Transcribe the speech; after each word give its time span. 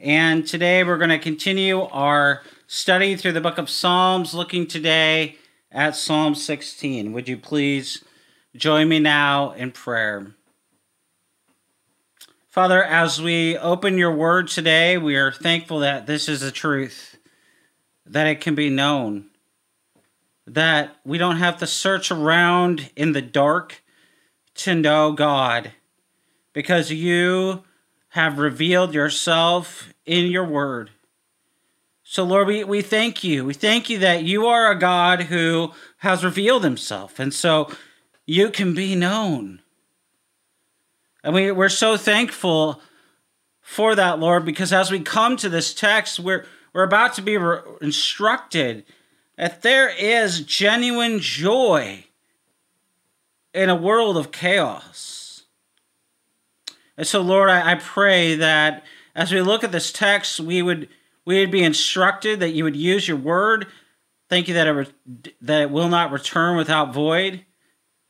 And 0.00 0.46
today 0.46 0.84
we're 0.84 0.96
going 0.96 1.10
to 1.10 1.18
continue 1.18 1.80
our 1.80 2.42
study 2.68 3.16
through 3.16 3.32
the 3.32 3.40
book 3.40 3.58
of 3.58 3.68
Psalms, 3.68 4.32
looking 4.32 4.64
today 4.64 5.38
at 5.72 5.96
Psalm 5.96 6.36
16. 6.36 7.12
Would 7.12 7.28
you 7.28 7.36
please 7.36 8.04
join 8.54 8.88
me 8.88 9.00
now 9.00 9.50
in 9.54 9.72
prayer? 9.72 10.36
Father, 12.48 12.84
as 12.84 13.20
we 13.20 13.58
open 13.58 13.98
your 13.98 14.14
word 14.14 14.46
today, 14.46 14.96
we 14.98 15.16
are 15.16 15.32
thankful 15.32 15.80
that 15.80 16.06
this 16.06 16.28
is 16.28 16.42
the 16.42 16.52
truth, 16.52 17.18
that 18.06 18.28
it 18.28 18.40
can 18.40 18.54
be 18.54 18.70
known, 18.70 19.26
that 20.46 20.94
we 21.04 21.18
don't 21.18 21.38
have 21.38 21.56
to 21.58 21.66
search 21.66 22.12
around 22.12 22.92
in 22.94 23.14
the 23.14 23.22
dark 23.22 23.82
to 24.54 24.76
know 24.76 25.10
God, 25.10 25.72
because 26.52 26.92
you 26.92 27.64
have 28.10 28.38
revealed 28.38 28.94
yourself 28.94 29.92
in 30.06 30.26
your 30.26 30.44
word. 30.44 30.90
So, 32.02 32.24
Lord, 32.24 32.46
we, 32.46 32.64
we 32.64 32.80
thank 32.80 33.22
you. 33.22 33.44
We 33.44 33.52
thank 33.52 33.90
you 33.90 33.98
that 33.98 34.24
you 34.24 34.46
are 34.46 34.70
a 34.70 34.78
God 34.78 35.22
who 35.24 35.72
has 35.98 36.24
revealed 36.24 36.64
himself. 36.64 37.18
And 37.18 37.34
so 37.34 37.70
you 38.24 38.50
can 38.50 38.74
be 38.74 38.94
known. 38.94 39.60
And 41.22 41.34
we, 41.34 41.52
we're 41.52 41.68
so 41.68 41.98
thankful 41.98 42.80
for 43.60 43.94
that, 43.94 44.18
Lord, 44.18 44.46
because 44.46 44.72
as 44.72 44.90
we 44.90 45.00
come 45.00 45.36
to 45.36 45.50
this 45.50 45.74
text, 45.74 46.18
we're, 46.18 46.46
we're 46.72 46.84
about 46.84 47.12
to 47.14 47.22
be 47.22 47.36
instructed 47.82 48.86
that 49.36 49.60
there 49.60 49.90
is 49.90 50.40
genuine 50.40 51.20
joy 51.20 52.04
in 53.52 53.68
a 53.68 53.76
world 53.76 54.16
of 54.16 54.32
chaos. 54.32 55.17
And 56.98 57.06
so, 57.06 57.22
Lord, 57.22 57.48
I, 57.48 57.72
I 57.72 57.74
pray 57.76 58.34
that 58.34 58.84
as 59.14 59.32
we 59.32 59.40
look 59.40 59.62
at 59.62 59.72
this 59.72 59.92
text, 59.92 60.40
we 60.40 60.60
would 60.60 60.88
we 61.24 61.40
would 61.40 61.50
be 61.50 61.62
instructed 61.62 62.40
that 62.40 62.50
you 62.50 62.64
would 62.64 62.76
use 62.76 63.06
your 63.06 63.16
word. 63.16 63.66
Thank 64.28 64.48
you 64.48 64.54
that 64.54 64.66
it 64.66 64.72
re- 64.72 65.32
that 65.40 65.62
it 65.62 65.70
will 65.70 65.88
not 65.88 66.10
return 66.10 66.56
without 66.56 66.92
void. 66.92 67.44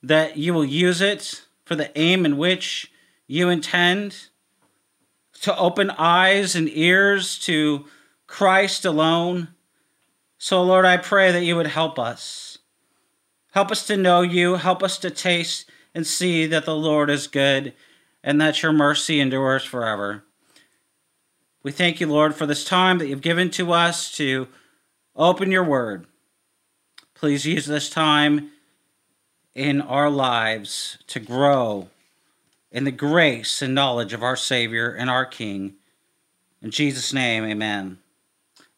That 0.03 0.39
you 0.39 0.55
will 0.55 0.65
use 0.65 1.03
it 1.03 1.45
for 1.65 1.77
the 1.77 1.97
aim 1.99 2.25
in 2.25 2.39
which 2.39 2.91
you 3.27 3.51
intend 3.51 4.29
to 5.43 5.57
open 5.57 5.91
eyes 5.91 6.57
and 6.57 6.69
ears 6.71 7.39
to 7.41 7.85
Christ 8.27 8.87
alone. 8.87 9.49
So, 10.39 10.63
Lord, 10.63 10.87
I 10.87 10.97
pray 10.97 11.31
that 11.31 11.45
you 11.45 11.57
would 11.57 11.67
help 11.67 11.99
us. 11.99 12.59
Help 13.51 13.71
us 13.71 13.87
to 13.89 13.97
know 13.97 14.23
you. 14.23 14.55
Help 14.55 14.83
us 14.83 14.99
to 14.99 15.11
taste 15.11 15.69
and 15.95 16.07
see 16.07 16.47
that 16.47 16.65
the 16.65 16.77
Lord 16.77 17.11
is 17.11 17.27
good 17.27 17.75
and 18.23 18.41
that 18.41 18.63
your 18.63 18.73
mercy 18.73 19.21
endures 19.21 19.65
forever. 19.65 20.25
We 21.63 21.73
thank 21.73 22.01
you, 22.01 22.07
Lord, 22.07 22.35
for 22.35 22.47
this 22.47 22.65
time 22.65 22.99
that 22.99 23.09
you've 23.09 23.21
given 23.21 23.51
to 23.51 23.73
us 23.73 24.11
to 24.13 24.49
open 25.17 25.51
your 25.51 25.65
word. 25.65 26.07
Please 27.15 27.45
use 27.45 27.67
this 27.67 27.91
time 27.91 28.51
in 29.55 29.81
our 29.81 30.09
lives 30.09 30.99
to 31.09 31.19
grow 31.19 31.89
in 32.71 32.85
the 32.85 32.93
grace 32.93 33.61
and 33.61 33.75
knowledge 33.75 34.13
of 34.13 34.23
our 34.23 34.37
Savior 34.37 34.91
and 34.91 35.11
our 35.11 35.27
King. 35.27 35.75
In 36.63 36.71
Jesus' 36.71 37.13
name, 37.13 37.45
amen 37.45 37.99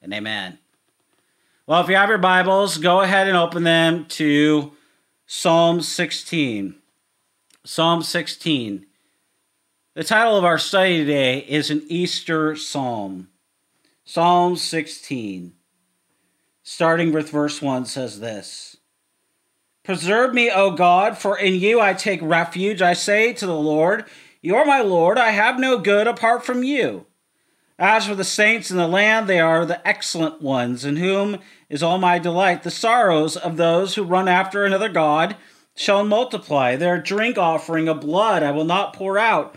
and 0.00 0.14
amen. 0.14 0.58
Well, 1.66 1.82
if 1.82 1.88
you 1.88 1.96
have 1.96 2.08
your 2.08 2.18
Bibles, 2.18 2.78
go 2.78 3.00
ahead 3.00 3.28
and 3.28 3.36
open 3.36 3.62
them 3.62 4.06
to 4.06 4.72
Psalm 5.26 5.82
16. 5.82 6.74
Psalm 7.64 8.02
16. 8.02 8.86
The 9.92 10.04
title 10.04 10.38
of 10.38 10.44
our 10.44 10.56
study 10.56 10.98
today 10.98 11.40
is 11.40 11.68
an 11.68 11.82
Easter 11.88 12.54
Psalm. 12.54 13.28
Psalm 14.04 14.54
16, 14.54 15.52
starting 16.62 17.12
with 17.12 17.30
verse 17.30 17.60
1, 17.60 17.86
says 17.86 18.20
this 18.20 18.76
Preserve 19.82 20.32
me, 20.32 20.48
O 20.48 20.70
God, 20.70 21.18
for 21.18 21.36
in 21.36 21.54
you 21.54 21.80
I 21.80 21.94
take 21.94 22.22
refuge. 22.22 22.80
I 22.80 22.92
say 22.92 23.32
to 23.32 23.46
the 23.46 23.58
Lord, 23.58 24.04
You 24.40 24.54
are 24.54 24.64
my 24.64 24.80
Lord. 24.80 25.18
I 25.18 25.32
have 25.32 25.58
no 25.58 25.76
good 25.76 26.06
apart 26.06 26.46
from 26.46 26.62
you. 26.62 27.06
As 27.76 28.06
for 28.06 28.14
the 28.14 28.22
saints 28.22 28.70
in 28.70 28.76
the 28.76 28.86
land, 28.86 29.26
they 29.26 29.40
are 29.40 29.66
the 29.66 29.84
excellent 29.84 30.40
ones, 30.40 30.84
in 30.84 30.98
whom 30.98 31.40
is 31.68 31.82
all 31.82 31.98
my 31.98 32.20
delight. 32.20 32.62
The 32.62 32.70
sorrows 32.70 33.36
of 33.36 33.56
those 33.56 33.96
who 33.96 34.04
run 34.04 34.28
after 34.28 34.64
another 34.64 34.88
God 34.88 35.34
shall 35.74 36.04
multiply. 36.04 36.76
Their 36.76 37.00
drink 37.00 37.38
offering 37.38 37.88
of 37.88 38.02
blood 38.02 38.44
I 38.44 38.52
will 38.52 38.64
not 38.64 38.94
pour 38.94 39.18
out, 39.18 39.56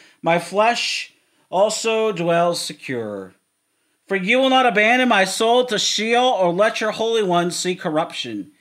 My 0.21 0.39
flesh 0.39 1.13
also 1.49 2.11
dwells 2.11 2.61
secure. 2.61 3.33
For 4.07 4.15
you 4.15 4.39
will 4.39 4.49
not 4.49 4.65
abandon 4.65 5.09
my 5.09 5.25
soul 5.25 5.65
to 5.65 5.79
Sheol, 5.79 6.23
or 6.23 6.51
let 6.51 6.81
your 6.81 6.91
Holy 6.91 7.23
One 7.23 7.51
see 7.51 7.75
corruption. 7.75 8.51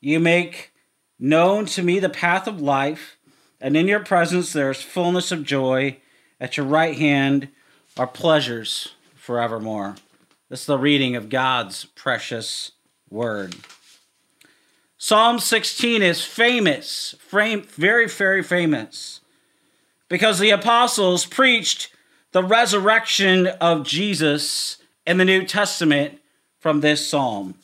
You 0.00 0.20
make 0.20 0.72
known 1.18 1.66
to 1.66 1.82
me 1.82 1.98
the 1.98 2.08
path 2.08 2.46
of 2.46 2.60
life, 2.60 3.16
and 3.60 3.76
in 3.76 3.88
your 3.88 4.00
presence 4.00 4.52
there 4.52 4.70
is 4.70 4.82
fullness 4.82 5.32
of 5.32 5.44
joy. 5.44 5.98
At 6.40 6.56
your 6.56 6.66
right 6.66 6.96
hand 6.96 7.48
are 7.96 8.06
pleasures 8.06 8.94
forevermore. 9.14 9.96
This 10.48 10.60
is 10.60 10.66
the 10.66 10.78
reading 10.78 11.16
of 11.16 11.28
God's 11.28 11.84
precious 11.84 12.72
word. 13.10 13.56
Psalm 14.96 15.38
16 15.38 16.02
is 16.02 16.24
famous, 16.24 17.14
very, 17.30 18.06
very 18.06 18.42
famous, 18.42 19.20
because 20.08 20.38
the 20.38 20.50
apostles 20.50 21.26
preached 21.26 21.90
the 22.32 22.42
resurrection 22.42 23.46
of 23.46 23.86
Jesus 23.86 24.78
in 25.06 25.18
the 25.18 25.24
New 25.24 25.44
Testament 25.44 26.20
from 26.58 26.80
this 26.80 27.06
psalm. 27.06 27.54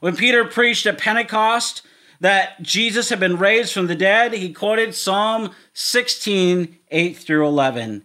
When 0.00 0.16
Peter 0.16 0.44
preached 0.44 0.86
at 0.86 0.98
Pentecost 0.98 1.82
that 2.20 2.62
Jesus 2.62 3.08
had 3.08 3.20
been 3.20 3.38
raised 3.38 3.72
from 3.72 3.86
the 3.86 3.94
dead, 3.94 4.34
he 4.34 4.52
quoted 4.52 4.94
Psalm 4.94 5.50
16, 5.72 6.76
8 6.90 7.16
through 7.16 7.46
11. 7.46 8.04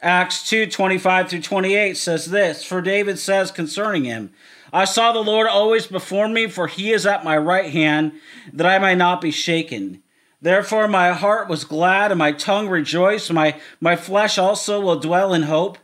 Acts 0.00 0.48
2, 0.48 0.66
25 0.66 1.28
through 1.28 1.42
28 1.42 1.96
says 1.96 2.26
this 2.26 2.64
For 2.64 2.80
David 2.80 3.18
says 3.18 3.50
concerning 3.50 4.04
him, 4.04 4.32
I 4.72 4.84
saw 4.84 5.12
the 5.12 5.20
Lord 5.20 5.46
always 5.46 5.86
before 5.86 6.28
me, 6.28 6.48
for 6.48 6.66
he 6.66 6.92
is 6.92 7.06
at 7.06 7.24
my 7.24 7.36
right 7.36 7.70
hand, 7.70 8.12
that 8.52 8.66
I 8.66 8.78
might 8.78 8.96
not 8.96 9.20
be 9.20 9.30
shaken. 9.30 10.01
Therefore 10.42 10.88
my 10.88 11.12
heart 11.12 11.48
was 11.48 11.64
glad, 11.64 12.10
and 12.10 12.18
my 12.18 12.32
tongue 12.32 12.68
rejoiced, 12.68 13.32
my, 13.32 13.58
my 13.80 13.94
flesh 13.94 14.36
also 14.36 14.80
will 14.80 14.98
dwell 14.98 15.32
in 15.32 15.44
hope. 15.44 15.78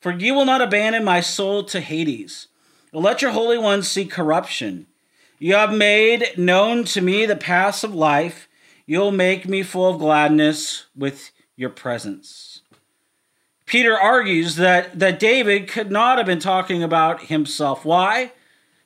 For 0.00 0.12
you 0.12 0.32
will 0.32 0.44
not 0.44 0.62
abandon 0.62 1.04
my 1.04 1.20
soul 1.20 1.64
to 1.64 1.80
Hades. 1.80 2.46
Let 2.92 3.20
your 3.20 3.32
Holy 3.32 3.58
One 3.58 3.82
see 3.82 4.06
corruption. 4.06 4.86
You 5.38 5.54
have 5.54 5.72
made 5.72 6.32
known 6.36 6.84
to 6.84 7.00
me 7.00 7.26
the 7.26 7.36
paths 7.36 7.84
of 7.84 7.94
life. 7.94 8.48
You'll 8.86 9.12
make 9.12 9.46
me 9.46 9.62
full 9.62 9.90
of 9.92 9.98
gladness 9.98 10.86
with 10.96 11.30
your 11.56 11.70
presence. 11.70 12.62
Peter 13.66 13.98
argues 13.98 14.56
that, 14.56 14.98
that 14.98 15.18
David 15.18 15.68
could 15.68 15.90
not 15.90 16.16
have 16.16 16.26
been 16.26 16.40
talking 16.40 16.82
about 16.82 17.24
himself. 17.24 17.84
Why? 17.84 18.32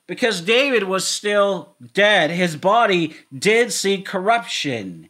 Because 0.05 0.41
David 0.41 0.83
was 0.83 1.07
still 1.07 1.75
dead. 1.93 2.31
His 2.31 2.57
body 2.57 3.15
did 3.33 3.71
see 3.71 4.01
corruption. 4.01 5.09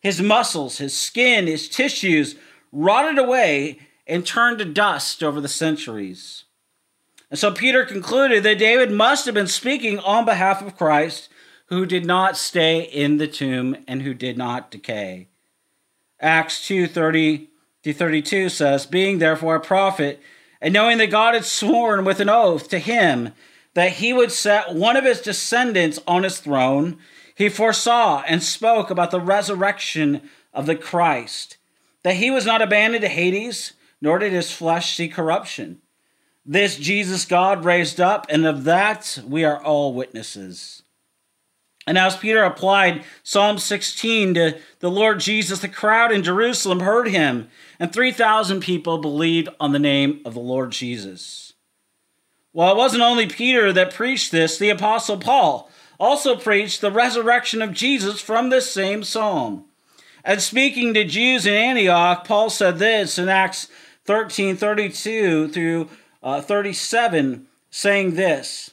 His 0.00 0.20
muscles, 0.20 0.78
his 0.78 0.96
skin, 0.96 1.46
his 1.46 1.68
tissues 1.68 2.36
rotted 2.72 3.18
away, 3.18 3.80
and 4.06 4.24
turned 4.24 4.58
to 4.58 4.64
dust 4.64 5.22
over 5.22 5.40
the 5.40 5.48
centuries. 5.48 6.44
And 7.30 7.38
so 7.38 7.52
Peter 7.52 7.84
concluded 7.84 8.42
that 8.42 8.58
David 8.58 8.90
must 8.90 9.26
have 9.26 9.34
been 9.34 9.46
speaking 9.46 9.98
on 9.98 10.24
behalf 10.24 10.62
of 10.62 10.76
Christ, 10.76 11.28
who 11.66 11.84
did 11.84 12.06
not 12.06 12.36
stay 12.36 12.80
in 12.80 13.18
the 13.18 13.28
tomb 13.28 13.76
and 13.86 14.02
who 14.02 14.14
did 14.14 14.38
not 14.38 14.70
decay. 14.70 15.28
Acts 16.20 16.66
2 16.66 16.86
30 16.86 17.48
32 17.84 18.48
says, 18.48 18.86
Being 18.86 19.18
therefore 19.18 19.56
a 19.56 19.60
prophet, 19.60 20.20
and 20.60 20.74
knowing 20.74 20.98
that 20.98 21.10
God 21.10 21.34
had 21.34 21.44
sworn 21.44 22.04
with 22.04 22.20
an 22.20 22.28
oath 22.28 22.68
to 22.68 22.78
him 22.78 23.32
that 23.74 23.92
he 23.92 24.12
would 24.12 24.32
set 24.32 24.74
one 24.74 24.96
of 24.96 25.04
his 25.04 25.20
descendants 25.20 26.00
on 26.06 26.24
his 26.24 26.40
throne, 26.40 26.98
he 27.38 27.48
foresaw 27.48 28.24
and 28.26 28.42
spoke 28.42 28.90
about 28.90 29.12
the 29.12 29.20
resurrection 29.20 30.28
of 30.52 30.66
the 30.66 30.74
Christ, 30.74 31.56
that 32.02 32.16
he 32.16 32.32
was 32.32 32.44
not 32.44 32.60
abandoned 32.60 33.02
to 33.02 33.08
Hades, 33.08 33.74
nor 34.00 34.18
did 34.18 34.32
his 34.32 34.50
flesh 34.50 34.96
see 34.96 35.06
corruption. 35.06 35.80
This 36.44 36.76
Jesus 36.76 37.24
God 37.24 37.64
raised 37.64 38.00
up, 38.00 38.26
and 38.28 38.44
of 38.44 38.64
that 38.64 39.20
we 39.24 39.44
are 39.44 39.62
all 39.62 39.94
witnesses. 39.94 40.82
And 41.86 41.96
as 41.96 42.16
Peter 42.16 42.42
applied 42.42 43.04
Psalm 43.22 43.58
16 43.58 44.34
to 44.34 44.58
the 44.80 44.90
Lord 44.90 45.20
Jesus, 45.20 45.60
the 45.60 45.68
crowd 45.68 46.10
in 46.10 46.24
Jerusalem 46.24 46.80
heard 46.80 47.06
him, 47.06 47.48
and 47.78 47.92
3,000 47.92 48.58
people 48.58 48.98
believed 48.98 49.48
on 49.60 49.70
the 49.70 49.78
name 49.78 50.22
of 50.24 50.34
the 50.34 50.40
Lord 50.40 50.72
Jesus. 50.72 51.52
Well, 52.52 52.72
it 52.72 52.76
wasn't 52.76 53.04
only 53.04 53.28
Peter 53.28 53.72
that 53.72 53.94
preached 53.94 54.32
this, 54.32 54.58
the 54.58 54.70
Apostle 54.70 55.18
Paul 55.18 55.70
also 55.98 56.36
preached 56.36 56.80
the 56.80 56.92
resurrection 56.92 57.60
of 57.60 57.72
Jesus 57.72 58.20
from 58.20 58.50
this 58.50 58.72
same 58.72 59.02
psalm. 59.02 59.64
And 60.24 60.40
speaking 60.40 60.94
to 60.94 61.04
Jews 61.04 61.46
in 61.46 61.54
Antioch, 61.54 62.26
Paul 62.26 62.50
said 62.50 62.78
this 62.78 63.18
in 63.18 63.28
Acts 63.28 63.68
13 64.04 64.56
32 64.56 65.48
through 65.48 65.88
uh, 66.22 66.40
37, 66.40 67.46
saying 67.70 68.14
this. 68.14 68.70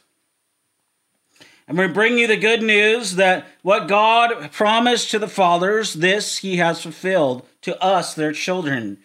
And 1.68 1.77
we 1.77 1.88
bring 1.88 2.18
you 2.18 2.27
the 2.27 2.38
good 2.38 2.62
news 2.62 3.16
that 3.16 3.48
what 3.63 3.88
God 3.88 4.51
promised 4.51 5.10
to 5.12 5.19
the 5.19 5.27
fathers, 5.27 5.95
this 5.95 6.38
he 6.38 6.57
has 6.57 6.81
fulfilled 6.81 7.45
to 7.62 7.81
us, 7.83 8.13
their 8.13 8.33
children. 8.33 9.00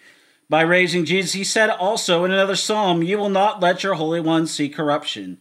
By 0.50 0.62
raising 0.62 1.04
Jesus, 1.04 1.32
he 1.32 1.44
said 1.44 1.70
also 1.70 2.24
in 2.24 2.32
another 2.32 2.56
psalm, 2.56 3.02
You 3.02 3.16
will 3.16 3.30
not 3.30 3.60
let 3.60 3.82
your 3.82 3.94
Holy 3.94 4.20
One 4.20 4.46
see 4.46 4.68
corruption. 4.68 5.40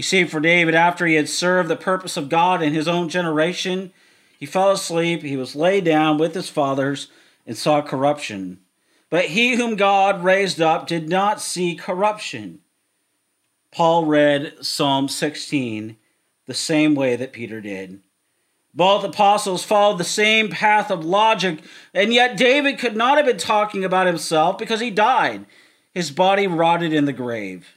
You 0.00 0.02
see, 0.02 0.24
for 0.24 0.40
David, 0.40 0.74
after 0.74 1.04
he 1.04 1.16
had 1.16 1.28
served 1.28 1.68
the 1.68 1.76
purpose 1.76 2.16
of 2.16 2.30
God 2.30 2.62
in 2.62 2.72
his 2.72 2.88
own 2.88 3.10
generation, 3.10 3.92
he 4.38 4.46
fell 4.46 4.70
asleep, 4.70 5.20
he 5.20 5.36
was 5.36 5.54
laid 5.54 5.84
down 5.84 6.16
with 6.16 6.34
his 6.34 6.48
fathers, 6.48 7.08
and 7.46 7.54
saw 7.54 7.82
corruption. 7.82 8.60
But 9.10 9.26
he 9.26 9.56
whom 9.56 9.76
God 9.76 10.24
raised 10.24 10.58
up 10.58 10.86
did 10.86 11.10
not 11.10 11.42
see 11.42 11.74
corruption. 11.74 12.60
Paul 13.72 14.06
read 14.06 14.54
Psalm 14.62 15.06
16 15.06 15.98
the 16.46 16.54
same 16.54 16.94
way 16.94 17.14
that 17.16 17.34
Peter 17.34 17.60
did. 17.60 18.00
Both 18.72 19.04
apostles 19.04 19.64
followed 19.64 19.98
the 19.98 20.04
same 20.04 20.48
path 20.48 20.90
of 20.90 21.04
logic, 21.04 21.58
and 21.92 22.14
yet 22.14 22.38
David 22.38 22.78
could 22.78 22.96
not 22.96 23.18
have 23.18 23.26
been 23.26 23.36
talking 23.36 23.84
about 23.84 24.06
himself 24.06 24.56
because 24.56 24.80
he 24.80 24.90
died. 24.90 25.44
His 25.92 26.10
body 26.10 26.46
rotted 26.46 26.94
in 26.94 27.04
the 27.04 27.12
grave. 27.12 27.76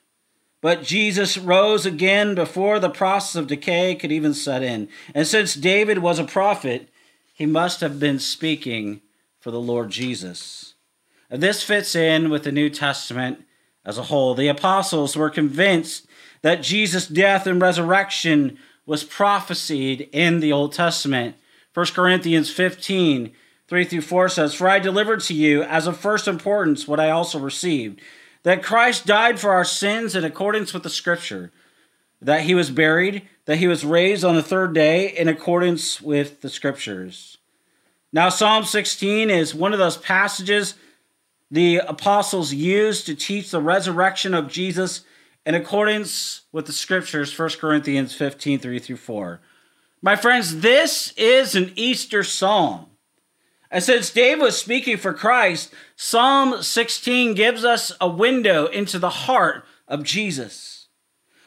But 0.63 0.81
Jesus 0.81 1.37
rose 1.37 1.85
again 1.85 2.35
before 2.35 2.79
the 2.79 2.89
process 2.89 3.35
of 3.35 3.47
decay 3.47 3.95
could 3.95 4.13
even 4.13 4.33
set 4.33 4.63
in. 4.63 4.87
And 5.13 5.27
since 5.27 5.55
David 5.55 5.97
was 5.97 6.19
a 6.19 6.23
prophet, 6.23 6.87
he 7.33 7.45
must 7.45 7.81
have 7.81 7.99
been 7.99 8.17
speaking 8.17 9.01
for 9.41 9.51
the 9.51 9.59
Lord 9.59 9.89
Jesus. 9.89 10.75
And 11.29 11.43
this 11.43 11.63
fits 11.63 11.97
in 11.97 12.29
with 12.29 12.45
the 12.45 12.51
New 12.53 12.69
Testament 12.69 13.43
as 13.83 13.97
a 13.97 14.03
whole. 14.03 14.35
The 14.35 14.47
apostles 14.47 15.17
were 15.17 15.29
convinced 15.29 16.07
that 16.43 16.63
Jesus' 16.63 17.07
death 17.07 17.45
and 17.45 17.61
resurrection 17.61 18.57
was 18.85 19.03
prophesied 19.03 20.07
in 20.13 20.39
the 20.39 20.53
Old 20.53 20.71
Testament. 20.71 21.35
1 21.73 21.87
Corinthians 21.87 22.49
15, 22.49 23.33
3 23.67 23.83
through 23.83 23.99
4 23.99 24.29
says, 24.29 24.53
For 24.53 24.69
I 24.69 24.79
delivered 24.79 25.19
to 25.23 25.33
you 25.33 25.61
as 25.63 25.87
of 25.87 25.97
first 25.97 26.25
importance 26.25 26.87
what 26.87 27.01
I 27.01 27.09
also 27.09 27.37
received, 27.37 27.99
that 28.43 28.63
Christ 28.63 29.05
died 29.05 29.39
for 29.39 29.51
our 29.51 29.65
sins 29.65 30.15
in 30.15 30.23
accordance 30.23 30.73
with 30.73 30.83
the 30.83 30.89
Scripture, 30.89 31.51
that 32.21 32.41
he 32.41 32.55
was 32.55 32.69
buried, 32.69 33.27
that 33.45 33.57
he 33.57 33.67
was 33.67 33.83
raised 33.83 34.23
on 34.23 34.35
the 34.35 34.43
third 34.43 34.73
day 34.73 35.09
in 35.09 35.27
accordance 35.27 36.01
with 36.01 36.41
the 36.41 36.49
Scriptures. 36.49 37.37
Now, 38.11 38.29
Psalm 38.29 38.63
16 38.63 39.29
is 39.29 39.55
one 39.55 39.73
of 39.73 39.79
those 39.79 39.97
passages 39.97 40.75
the 41.53 41.77
apostles 41.87 42.51
used 42.51 43.05
to 43.05 43.13
teach 43.13 43.51
the 43.51 43.61
resurrection 43.61 44.33
of 44.33 44.47
Jesus 44.47 45.01
in 45.45 45.53
accordance 45.53 46.41
with 46.51 46.65
the 46.65 46.73
scriptures, 46.73 47.37
1 47.37 47.49
Corinthians 47.59 48.15
15 48.15 48.57
3 48.57 48.79
through 48.79 48.97
4. 48.97 49.39
My 50.01 50.15
friends, 50.15 50.61
this 50.61 51.13
is 51.15 51.55
an 51.55 51.71
Easter 51.75 52.23
psalm. 52.23 52.87
And 53.73 53.83
since 53.83 54.11
David 54.11 54.43
was 54.43 54.55
speaking 54.55 54.97
for 54.97 55.13
Christ, 55.13 55.73
Psalm 55.95 56.61
16 56.61 57.33
gives 57.33 57.65
us 57.65 57.91
a 57.99 58.07
window 58.07 58.67
into 58.67 58.99
the 58.99 59.09
heart 59.09 59.65
of 59.87 60.03
Jesus. 60.03 60.89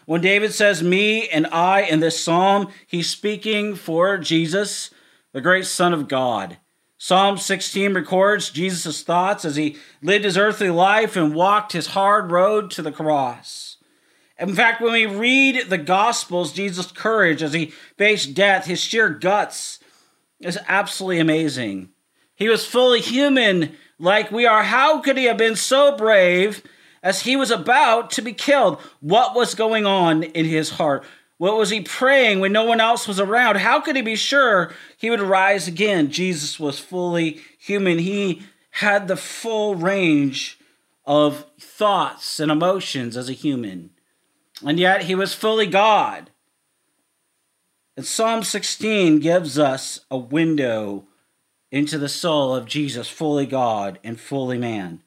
When 0.07 0.23
David 0.23 0.53
says 0.53 0.83
me 0.83 1.29
and 1.29 1.47
I 1.47 1.83
in 1.83 2.01
this 2.01 2.21
psalm, 2.21 2.73
he's 2.85 3.09
speaking 3.09 3.77
for 3.77 4.19
Jesus, 4.19 4.91
the 5.33 5.41
great 5.41 5.67
Son 5.67 5.93
of 5.93 6.09
God. 6.09 6.57
Psalm 6.99 7.39
16 7.39 7.95
records 7.95 8.51
Jesus' 8.51 9.05
thoughts 9.05 9.45
as 9.45 9.55
he 9.55 9.77
lived 10.03 10.25
his 10.25 10.37
earthly 10.37 10.71
life 10.71 11.15
and 11.15 11.33
walked 11.33 11.75
his 11.75 11.89
hard 11.89 12.33
road 12.33 12.73
to 12.73 12.83
the 12.83 12.91
cross. 12.91 13.77
In 14.37 14.53
fact, 14.53 14.81
when 14.81 14.93
we 14.93 15.07
read 15.07 15.71
the 15.71 15.79
Gospels, 15.79 16.53
Jesus' 16.53 16.91
courage 16.91 17.41
as 17.41 17.53
he 17.53 17.67
faced 17.97 18.35
death, 18.35 18.65
his 18.65 18.81
sheer 18.81 19.11
guts, 19.11 19.79
is 20.41 20.59
absolutely 20.67 21.21
amazing. 21.21 21.91
He 22.37 22.49
was 22.49 22.65
fully 22.65 23.01
human 23.01 23.75
like 23.99 24.31
we 24.31 24.47
are. 24.47 24.63
How 24.63 25.01
could 25.01 25.19
he 25.19 25.25
have 25.25 25.37
been 25.37 25.57
so 25.57 25.97
brave 25.97 26.63
as 27.03 27.23
he 27.23 27.35
was 27.35 27.51
about 27.51 28.11
to 28.13 28.23
be 28.23 28.33
killed? 28.33 28.81
What 29.01 29.35
was 29.35 29.55
going 29.55 29.85
on 29.87 30.23
in 30.23 30.45
his 30.45 30.71
heart? 30.71 31.05
What 31.39 31.57
was 31.57 31.71
he 31.71 31.81
praying 31.81 32.41
when 32.41 32.53
no 32.53 32.65
one 32.65 32.81
else 32.81 33.09
was 33.09 33.19
around? 33.19 33.57
How 33.57 33.81
could 33.81 33.97
he 33.97 34.03
be 34.03 34.17
sure 34.17 34.73
he 34.97 35.11
would 35.11 35.21
rise 35.21 35.67
again? 35.67 36.11
Jesus 36.11 36.61
was 36.61 36.79
fully 36.79 37.41
human. 37.59 37.99
He 37.99 38.43
had 38.71 39.09
the 39.09 39.17
full 39.17 39.75
range 39.75 40.59
of 41.05 41.45
thoughts 41.59 42.39
and 42.39 42.53
emotions 42.53 43.17
as 43.17 43.29
a 43.29 43.35
human 43.35 43.91
and 44.65 44.79
yet 44.79 45.03
he 45.03 45.15
was 45.15 45.35
fully 45.35 45.67
God. 45.67 46.31
And 47.97 48.07
Psalm 48.07 48.43
16 48.43 49.21
gives 49.21 49.59
us 49.59 50.01
a 50.11 50.19
window 50.19 51.05
into 51.77 51.99
the 51.99 52.09
soul 52.09 52.55
of 52.55 52.67
Jesus, 52.67 53.09
fully 53.09 53.47
God 53.47 53.99
and 54.03 54.19
fully 54.19 54.59
man. 54.59 55.03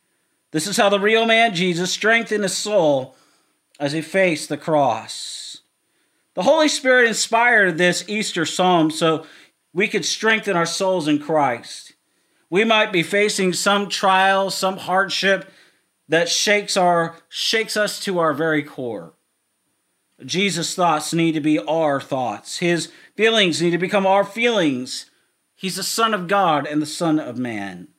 This 0.51 0.67
is 0.67 0.77
how 0.77 0.89
the 0.89 0.99
real 0.99 1.25
man 1.25 1.53
Jesus 1.53 1.91
strengthened 1.91 2.43
his 2.43 2.57
soul 2.57 3.15
as 3.79 3.91
he 3.91 4.01
faced 4.01 4.49
the 4.49 4.57
cross. 4.57 5.61
The 6.35 6.43
Holy 6.43 6.67
Spirit 6.67 7.07
inspired 7.07 7.77
this 7.77 8.05
Easter 8.07 8.45
psalm 8.45 8.91
so 8.91 9.25
we 9.73 9.87
could 9.87 10.05
strengthen 10.05 10.55
our 10.55 10.65
souls 10.65 11.07
in 11.07 11.19
Christ. 11.19 11.93
We 12.49 12.63
might 12.63 12.91
be 12.91 13.03
facing 13.03 13.53
some 13.53 13.89
trial, 13.89 14.49
some 14.49 14.77
hardship 14.77 15.51
that 16.07 16.29
shakes 16.29 16.75
our 16.75 17.15
shakes 17.29 17.77
us 17.77 17.99
to 18.01 18.19
our 18.19 18.33
very 18.33 18.63
core. 18.63 19.13
Jesus' 20.25 20.75
thoughts 20.75 21.13
need 21.13 21.33
to 21.33 21.39
be 21.39 21.59
our 21.59 22.01
thoughts. 22.01 22.57
His 22.57 22.91
feelings 23.15 23.61
need 23.61 23.71
to 23.71 23.77
become 23.77 24.05
our 24.05 24.23
feelings. 24.23 25.08
He's 25.59 25.75
the 25.75 25.83
Son 25.83 26.13
of 26.13 26.29
God 26.29 26.65
and 26.65 26.81
the 26.81 26.85
Son 26.85 27.19
of 27.19 27.37
Man. 27.37 27.89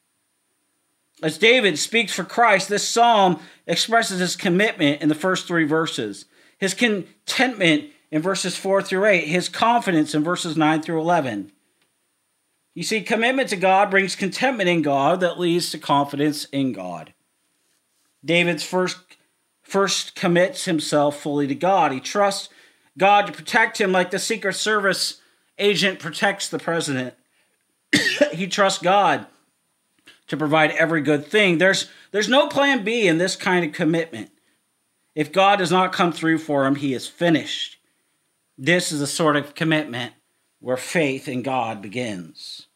As 1.23 1.37
David 1.37 1.79
speaks 1.79 2.15
for 2.15 2.25
Christ, 2.25 2.71
this 2.71 2.89
psalm 2.89 3.39
expresses 3.67 4.19
his 4.19 4.35
commitment 4.35 5.03
in 5.03 5.11
the 5.11 5.15
first 5.15 5.47
three 5.47 5.65
verses, 5.65 6.25
his 6.57 6.73
contentment 6.73 7.91
in 8.11 8.23
verses 8.23 8.57
4 8.57 8.81
through 8.81 9.05
8, 9.05 9.27
his 9.27 9.51
confidence 9.51 10.15
in 10.15 10.25
verses 10.25 10.57
9 10.57 10.81
through 10.81 11.03
11. 11.03 11.53
You 12.75 12.83
see, 12.83 13.03
commitment 13.03 13.51
to 13.51 13.57
God 13.57 13.91
brings 13.91 14.17
contentment 14.17 14.71
in 14.71 14.81
God 14.81 15.21
that 15.21 15.39
leads 15.39 15.71
to 15.73 15.79
confidence 15.79 16.47
in 16.47 16.73
God. 16.73 17.13
David's 18.25 18.65
first 18.65 18.97
first 19.63 20.15
commits 20.15 20.65
himself 20.65 21.21
fully 21.21 21.47
to 21.47 21.55
God. 21.55 21.93
He 21.93 22.01
trusts 22.01 22.49
God 22.97 23.27
to 23.27 23.33
protect 23.33 23.79
him 23.79 23.93
like 23.93 24.11
the 24.11 24.19
Secret 24.19 24.55
Service 24.55 25.21
agent 25.59 25.99
protects 25.99 26.49
the 26.49 26.59
president. 26.59 27.15
he 28.33 28.47
trusts 28.47 28.83
God 28.83 29.27
to 30.29 30.37
provide 30.37 30.71
every 30.73 31.03
good 31.03 31.27
thing. 31.27 31.59
There's 31.59 31.89
there's 32.13 32.29
no 32.29 32.49
plan 32.49 32.85
B 32.85 33.07
in 33.07 33.19
this 33.19 33.37
kind 33.37 33.65
of 33.65 33.73
commitment. 33.73 34.31
If 35.15 35.33
God 35.33 35.59
does 35.59 35.71
not 35.71 35.93
come 35.93 36.13
through 36.13 36.39
for 36.39 36.67
him, 36.67 36.77
he 36.77 36.95
is 36.95 37.07
finished. 37.07 37.79
This 38.57 38.93
is 38.93 39.01
a 39.01 39.07
sort 39.07 39.37
of 39.37 39.55
commitment 39.55 40.13
where 40.61 40.77
faith 40.77 41.27
in 41.27 41.43
God 41.43 41.83
begins. 41.83 42.67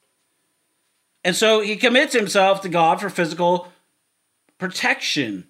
And 1.22 1.34
so 1.36 1.60
he 1.60 1.76
commits 1.76 2.14
himself 2.14 2.60
to 2.62 2.68
God 2.68 3.00
for 3.00 3.08
physical 3.08 3.72
protection. 4.58 5.46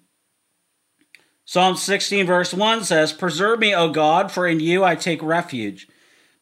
Psalm 1.43 1.75
16, 1.75 2.25
verse 2.25 2.53
1 2.53 2.83
says, 2.83 3.13
Preserve 3.13 3.59
me, 3.59 3.75
O 3.75 3.89
God, 3.89 4.31
for 4.31 4.47
in 4.47 4.59
you 4.59 4.83
I 4.83 4.95
take 4.95 5.21
refuge. 5.21 5.87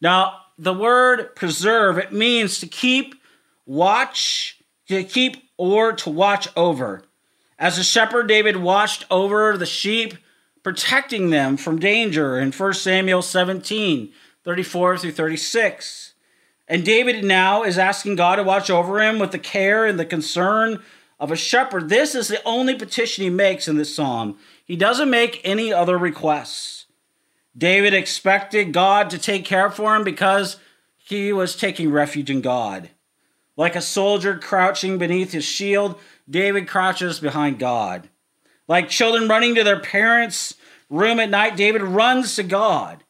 Now, 0.02 0.43
the 0.58 0.74
word 0.74 1.36
preserve, 1.36 1.98
it 1.98 2.14
means 2.14 2.60
to 2.60 2.68
keep 2.68 3.16
watch, 3.66 4.60
to 4.88 5.04
keep 5.04 5.50
or 5.58 5.94
to 5.94 6.10
watch 6.10 6.48
over. 6.56 7.04
As 7.58 7.78
a 7.78 7.84
shepherd, 7.84 8.28
David 8.28 8.58
watched 8.58 9.06
over 9.10 9.58
the 9.58 9.66
sheep, 9.66 10.16
protecting 10.64 11.30
them 11.30 11.58
from 11.58 11.80
danger 11.80 12.40
in 12.40 12.52
1 12.52 12.74
Samuel 12.74 13.22
17, 13.22 14.12
34 14.44 14.98
through 14.98 15.12
36. 15.12 16.14
And 16.68 16.86
David 16.86 17.24
now 17.24 17.64
is 17.64 17.78
asking 17.78 18.16
God 18.16 18.38
to 18.38 18.44
watch 18.44 18.70
over 18.70 19.02
him 19.02 19.20
with 19.20 19.32
the 19.32 19.40
care 19.40 19.86
and 19.86 20.00
the 20.00 20.06
concern 20.06 20.82
of 21.20 21.32
a 21.32 21.36
shepherd. 21.36 21.90
This 21.90 22.16
is 22.16 22.28
the 22.28 22.44
only 22.44 22.76
petition 22.76 23.24
he 23.24 23.30
makes 23.30 23.68
in 23.68 23.78
this 23.78 23.96
psalm. 23.96 24.38
He 24.66 24.76
doesn't 24.76 25.10
make 25.10 25.42
any 25.44 25.72
other 25.72 25.98
requests. 25.98 26.73
David 27.58 27.94
expected 27.94 28.74
God 28.74 29.10
to 29.10 29.18
take 29.18 29.46
care 29.46 29.70
for 29.70 29.96
him 29.96 30.04
because 30.04 30.58
he 30.98 31.32
was 31.32 31.56
taking 31.56 31.92
refuge 31.92 32.30
in 32.30 32.42
God. 32.42 32.90
Like 33.56 33.76
a 33.76 33.82
soldier 33.82 34.38
crouching 34.38 34.98
beneath 34.98 35.32
his 35.32 35.46
shield, 35.46 36.00
David 36.30 36.68
crouches 36.68 37.20
behind 37.20 37.60
God. 37.60 38.10
Like 38.68 38.90
children 38.90 39.28
running 39.28 39.54
to 39.56 39.64
their 39.64 39.80
parents' 39.80 40.56
room 40.90 41.20
at 41.20 41.30
night, 41.30 41.56
David 41.56 41.84
runs 41.84 42.36
to 42.36 42.44
God. 42.44 43.04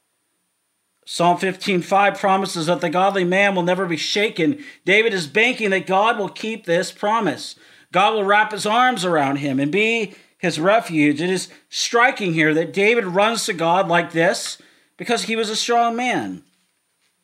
Psalm 1.05 1.37
15:5 1.37 2.17
promises 2.17 2.65
that 2.67 2.81
the 2.81 2.89
godly 2.89 3.23
man 3.23 3.55
will 3.55 3.63
never 3.63 3.85
be 3.85 3.97
shaken. 3.97 4.63
David 4.85 5.13
is 5.13 5.27
banking 5.27 5.69
that 5.69 5.85
God 5.85 6.17
will 6.17 6.29
keep 6.29 6.65
this 6.65 6.91
promise. 6.91 7.55
God 7.91 8.13
will 8.13 8.23
wrap 8.23 8.51
his 8.51 8.65
arms 8.65 9.05
around 9.05 9.37
him 9.37 9.59
and 9.59 9.71
be 9.71 10.15
his 10.43 10.59
refuge. 10.59 11.21
It 11.21 11.29
is 11.29 11.47
striking 11.69 12.33
here 12.33 12.53
that 12.53 12.73
David 12.73 13.05
runs 13.05 13.45
to 13.45 13.53
God 13.53 13.87
like 13.87 14.11
this 14.11 14.57
because 14.97 15.23
he 15.23 15.37
was 15.37 15.49
a 15.49 15.55
strong 15.55 15.95
man. 15.95 16.43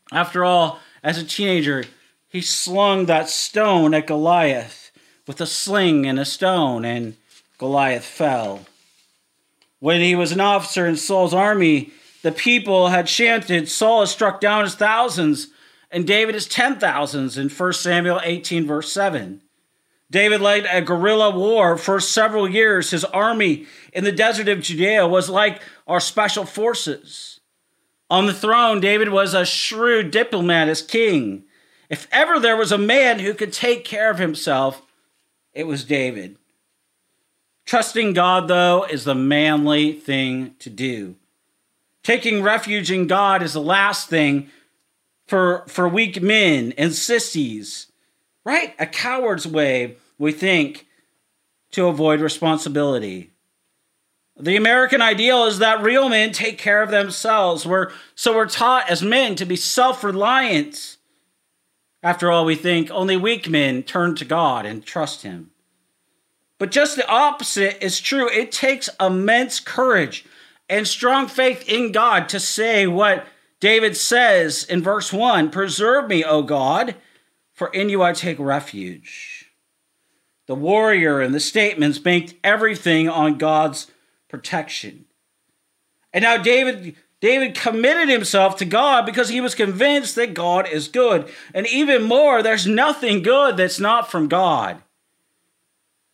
After 0.10 0.46
all, 0.46 0.80
as 1.04 1.18
a 1.18 1.26
teenager, 1.26 1.84
he 2.30 2.40
slung 2.40 3.08
that 3.08 3.30
stone 3.30 3.94
at 3.94 4.08
Goliath 4.08 4.92
with 5.28 5.42
a 5.42 5.46
sling 5.46 6.08
and 6.08 6.18
a 6.18 6.24
stone, 6.24 6.86
and 6.86 7.18
Goliath 7.58 8.06
fell. 8.06 8.62
When 9.80 10.00
he 10.00 10.16
was 10.16 10.32
an 10.32 10.40
officer 10.40 10.88
in 10.88 10.96
Saul's 10.96 11.34
army, 11.34 11.92
the 12.24 12.32
people 12.32 12.88
had 12.88 13.06
chanted, 13.06 13.68
Saul 13.68 14.00
has 14.00 14.12
struck 14.12 14.40
down 14.40 14.64
his 14.64 14.76
thousands, 14.76 15.50
and 15.92 16.08
David 16.08 16.36
his 16.36 16.48
ten 16.48 16.80
thousands 16.80 17.38
in 17.38 17.50
1 17.50 17.74
Samuel 17.74 18.22
18, 18.24 18.66
verse 18.66 18.94
7. 18.94 19.42
David 20.12 20.42
led 20.42 20.66
a 20.66 20.82
guerrilla 20.82 21.30
war 21.30 21.78
for 21.78 22.00
several 22.00 22.50
years. 22.50 22.92
His 22.92 23.06
army 23.06 23.68
in 23.94 24.04
the 24.04 24.12
desert 24.12 24.48
of 24.48 24.62
Judea 24.62 25.08
was 25.08 25.30
like 25.30 25.62
our 25.88 26.00
special 26.00 26.46
forces. 26.46 27.40
On 28.10 28.26
the 28.26 28.34
throne, 28.34 28.80
David 28.80 29.10
was 29.10 29.34
a 29.34 29.46
shrewd 29.46 30.10
diplomat 30.10 30.68
as 30.68 30.82
king. 30.82 31.44
If 31.90 32.08
ever 32.12 32.40
there 32.40 32.58
was 32.58 32.72
a 32.72 32.78
man 32.78 33.20
who 33.20 33.34
could 33.34 33.54
take 33.54 33.86
care 33.86 34.10
of 34.10 34.18
himself, 34.18 34.82
it 35.54 35.68
was 35.68 35.84
David. 35.84 36.38
Trusting 37.66 38.14
God, 38.14 38.48
though, 38.48 38.84
is 38.86 39.04
the 39.04 39.14
manly 39.14 39.94
thing 39.94 40.56
to 40.58 40.72
do. 40.72 41.16
Taking 42.02 42.42
refuge 42.42 42.90
in 42.90 43.06
God 43.06 43.44
is 43.44 43.54
the 43.54 43.62
last 43.62 44.10
thing 44.10 44.50
for, 45.28 45.66
for 45.68 45.88
weak 45.88 46.20
men 46.20 46.74
and 46.78 46.94
sissies, 46.94 47.89
right? 48.50 48.74
A 48.80 48.88
coward's 48.88 49.46
way, 49.46 49.98
we 50.18 50.32
think, 50.32 50.88
to 51.70 51.86
avoid 51.86 52.20
responsibility. 52.20 53.30
The 54.40 54.56
American 54.56 55.04
ideal 55.04 55.46
is 55.46 55.60
that 55.60 55.84
real 55.84 56.10
men 56.10 56.32
take 56.32 56.58
care 56.58 56.82
of 56.82 56.90
themselves. 56.90 57.64
We're, 57.64 57.92
so 58.16 58.36
we're 58.36 58.48
taught 58.48 58.90
as 58.90 59.04
men 59.04 59.36
to 59.36 59.46
be 59.46 59.56
self 59.56 60.04
reliant. 60.04 60.98
After 62.02 62.32
all, 62.32 62.44
we 62.44 62.56
think 62.56 62.90
only 62.90 63.18
weak 63.18 63.48
men 63.48 63.84
turn 63.84 64.16
to 64.16 64.26
God 64.26 64.66
and 64.66 64.84
trust 64.84 65.22
Him. 65.22 65.52
But 66.58 66.72
just 66.72 66.96
the 66.96 67.08
opposite 67.08 67.86
is 67.86 68.02
true. 68.02 68.32
It 68.32 68.52
takes 68.52 68.90
immense 69.00 69.60
courage 69.60 70.26
and 70.68 70.88
strong 70.88 71.28
faith 71.28 71.70
in 71.70 71.92
God 71.92 72.28
to 72.30 72.40
say 72.40 72.88
what 72.88 73.28
David 73.60 73.96
says 73.96 74.64
in 74.64 74.82
verse 74.82 75.14
1 75.14 75.52
Preserve 75.52 76.08
me, 76.08 76.24
O 76.24 76.42
God, 76.42 76.96
for 77.60 77.68
in 77.68 77.90
you 77.90 78.02
I 78.02 78.14
take 78.14 78.40
refuge. 78.40 79.52
The 80.48 80.56
warrior 80.56 81.20
and 81.20 81.36
the 81.36 81.42
statements 81.42 82.00
banked 82.00 82.34
everything 82.42 83.10
on 83.10 83.38
God's 83.38 83.92
protection. 84.30 85.04
And 86.14 86.24
now 86.24 86.38
David 86.38 86.96
David 87.20 87.56
committed 87.56 88.08
himself 88.08 88.56
to 88.58 88.66
God 88.66 89.06
because 89.06 89.28
he 89.28 89.42
was 89.42 89.56
convinced 89.56 90.16
that 90.16 90.34
God 90.34 90.70
is 90.70 90.88
good. 90.88 91.30
And 91.54 91.68
even 91.68 92.02
more, 92.04 92.42
there's 92.42 92.66
nothing 92.66 93.22
good 93.24 93.58
that's 93.58 93.78
not 93.78 94.10
from 94.10 94.30
God. 94.30 94.82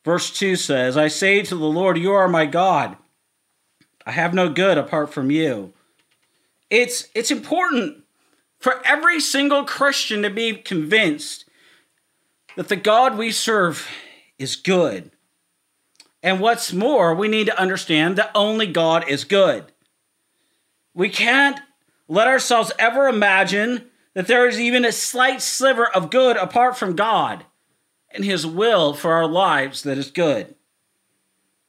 Verse 0.04 0.32
2 0.32 0.56
says, 0.56 0.98
I 0.98 1.10
say 1.10 1.44
to 1.44 1.56
the 1.56 1.66
Lord, 1.66 2.00
You 2.00 2.12
are 2.14 2.28
my 2.28 2.48
God. 2.48 2.98
I 4.04 4.12
have 4.14 4.34
no 4.34 4.50
good 4.50 4.80
apart 4.80 5.14
from 5.14 5.30
you. 5.30 5.74
It's, 6.72 7.08
it's 7.14 7.30
important 7.30 8.05
for 8.66 8.82
every 8.84 9.20
single 9.20 9.64
Christian 9.64 10.24
to 10.24 10.30
be 10.32 10.56
convinced 10.56 11.46
that 12.56 12.68
the 12.68 12.76
God 12.76 13.16
we 13.16 13.30
serve 13.30 13.88
is 14.40 14.56
good. 14.56 15.12
And 16.24 16.40
what's 16.40 16.74
more, 16.74 17.14
we 17.14 17.28
need 17.28 17.46
to 17.46 17.62
understand 17.62 18.16
that 18.16 18.32
only 18.34 18.66
God 18.66 19.08
is 19.08 19.24
good. 19.24 19.66
We 20.96 21.10
can't 21.10 21.60
let 22.08 22.26
ourselves 22.26 22.72
ever 22.80 23.08
imagine 23.08 23.86
that 24.16 24.26
there 24.26 24.48
is 24.48 24.60
even 24.60 24.84
a 24.84 24.92
slight 24.92 25.44
sliver 25.44 25.86
of 25.86 26.10
good 26.10 26.36
apart 26.36 26.76
from 26.76 26.96
God 26.96 27.46
and 28.10 28.26
his 28.26 28.48
will 28.48 28.96
for 28.96 29.14
our 29.14 29.28
lives 29.28 29.84
that 29.84 30.00
is 30.00 30.10
good. 30.10 30.56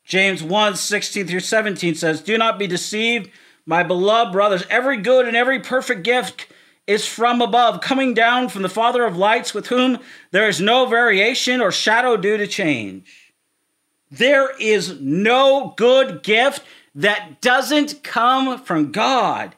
James 0.02 0.42
1 0.42 0.76
16 0.76 1.26
through 1.26 1.40
17 1.40 1.94
says, 1.94 2.22
Do 2.22 2.38
not 2.38 2.58
be 2.58 2.66
deceived, 2.66 3.30
my 3.66 3.82
beloved 3.82 4.32
brothers. 4.32 4.64
Every 4.70 4.96
good 4.96 5.28
and 5.28 5.36
every 5.36 5.60
perfect 5.60 6.02
gift 6.02 6.46
is 6.86 7.06
from 7.06 7.40
above, 7.42 7.80
coming 7.80 8.14
down 8.14 8.48
from 8.48 8.62
the 8.62 8.68
Father 8.68 9.04
of 9.04 9.16
lights, 9.16 9.52
with 9.52 9.66
whom 9.66 9.98
there 10.30 10.48
is 10.48 10.60
no 10.60 10.86
variation 10.86 11.60
or 11.60 11.72
shadow 11.72 12.16
due 12.16 12.36
to 12.36 12.46
change. 12.46 13.34
There 14.10 14.56
is 14.58 15.00
no 15.00 15.74
good 15.76 16.22
gift 16.22 16.62
that 16.94 17.40
doesn't 17.40 18.02
come 18.02 18.62
from 18.62 18.92
God. 18.92 19.56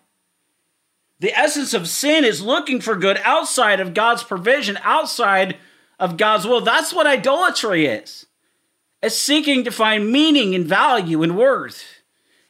The 1.21 1.37
essence 1.37 1.75
of 1.75 1.89
sin 1.89 2.25
is 2.25 2.43
looking 2.43 2.81
for 2.81 2.97
good 2.97 3.21
outside 3.25 3.81
of 3.81 3.95
God's 3.95 4.23
provision, 4.23 4.79
outside 4.83 5.57
of 5.99 6.17
God's 6.17 6.47
will. 6.47 6.61
That's 6.61 6.93
what 6.93 7.07
idolatry 7.07 7.87
is. 7.87 8.27
It's 9.03 9.17
seeking 9.17 9.65
to 9.65 9.71
find 9.71 10.11
meaning 10.11 10.55
and 10.55 10.65
value 10.67 11.23
and 11.23 11.37
worth 11.37 11.85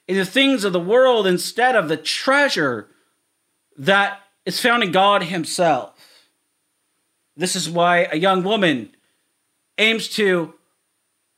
in 0.06 0.16
the 0.16 0.24
things 0.24 0.64
of 0.64 0.72
the 0.72 0.80
world 0.80 1.26
instead 1.26 1.76
of 1.76 1.88
the 1.88 1.96
treasure 1.96 2.88
that 3.76 4.20
is 4.48 4.58
found 4.58 4.82
in 4.82 4.90
God 4.90 5.24
Himself. 5.24 5.92
This 7.36 7.54
is 7.54 7.68
why 7.68 8.08
a 8.10 8.16
young 8.16 8.42
woman 8.42 8.96
aims 9.76 10.08
to 10.16 10.54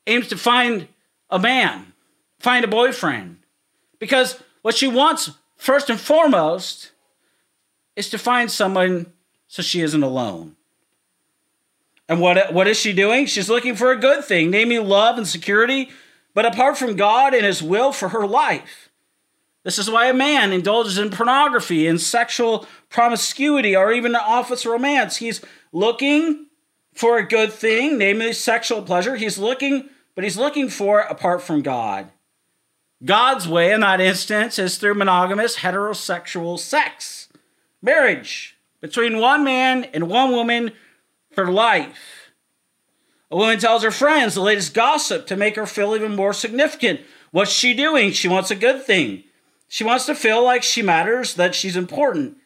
aims 0.07 0.29
to 0.29 0.37
find 0.37 0.87
a 1.29 1.39
man, 1.39 1.93
find 2.39 2.65
a 2.65 2.69
boyfriend. 2.69 3.39
Because 3.99 4.41
what 4.63 4.77
she 4.77 4.87
wants 4.87 5.33
first 5.57 5.91
and 5.91 5.99
foremost 5.99 6.93
is 7.97 8.09
to 8.11 8.17
find 8.17 8.49
someone 8.49 9.13
so 9.49 9.61
she 9.61 9.81
isn't 9.81 10.05
alone. 10.05 10.55
And 12.09 12.21
what, 12.21 12.53
what 12.55 12.69
is 12.69 12.79
she 12.79 12.93
doing? 12.93 13.27
She's 13.27 13.51
looking 13.51 13.75
for 13.75 13.91
a 13.91 13.97
good 13.97 14.25
thing, 14.25 14.51
namely 14.51 14.79
love 14.79 15.19
and 15.19 15.27
security, 15.27 15.91
but 16.33 16.47
apart 16.47 16.79
from 16.79 16.95
God 16.95 17.35
and 17.35 17.45
His 17.45 17.61
will 17.61 17.91
for 17.91 18.11
her 18.11 18.27
life. 18.27 18.90
This 19.63 19.79
is 19.79 19.91
why 19.91 20.09
a 20.09 20.15
man 20.15 20.53
indulges 20.53 20.97
in 20.97 21.11
pornography 21.11 21.87
and 21.87 22.01
sexual 22.01 22.67
promiscuity 22.89 23.77
or 23.77 23.93
even 23.93 24.15
office 24.15 24.65
romance. 24.65 25.17
He's 25.17 25.43
looking 25.73 26.47
for 26.95 27.19
a 27.19 27.27
good 27.27 27.53
thing, 27.53 27.99
namely 27.99 28.33
sexual 28.33 28.83
pleasure. 28.83 29.17
He's 29.17 29.39
looking, 29.39 29.91
but 30.15 30.25
he's 30.25 30.39
looking 30.39 30.69
for 30.69 31.01
it 31.01 31.07
apart 31.11 31.43
from 31.43 31.63
God. 31.63 32.11
God's 33.05 33.49
way 33.49 33.73
in 33.73 33.81
that 33.81 34.01
instance 34.01 34.59
is 34.59 34.77
through 34.77 34.95
monogamous 34.95 35.59
heterosexual 35.59 36.59
sex, 36.59 37.29
marriage 37.81 38.57
between 38.81 39.19
one 39.19 39.45
man 39.45 39.85
and 39.85 40.09
one 40.09 40.33
woman 40.33 40.73
for 41.33 41.51
life. 41.51 42.31
A 43.31 43.37
woman 43.37 43.59
tells 43.59 43.83
her 43.85 43.91
friends 43.91 44.35
the 44.35 44.41
latest 44.41 44.75
gossip 44.75 45.27
to 45.29 45.37
make 45.37 45.57
her 45.57 45.67
feel 45.67 45.95
even 45.95 46.17
more 46.17 46.33
significant. 46.33 47.01
What's 47.31 47.53
she 47.53 47.75
doing? 47.75 48.11
She 48.11 48.27
wants 48.27 48.51
a 48.51 48.57
good 48.57 48.85
thing. 48.85 49.25
She 49.73 49.85
wants 49.85 50.05
to 50.07 50.17
feel 50.17 50.43
like 50.43 50.65
she 50.65 50.83
matters, 50.83 51.35
that 51.35 51.55
she's 51.55 51.77
important. 51.77 52.39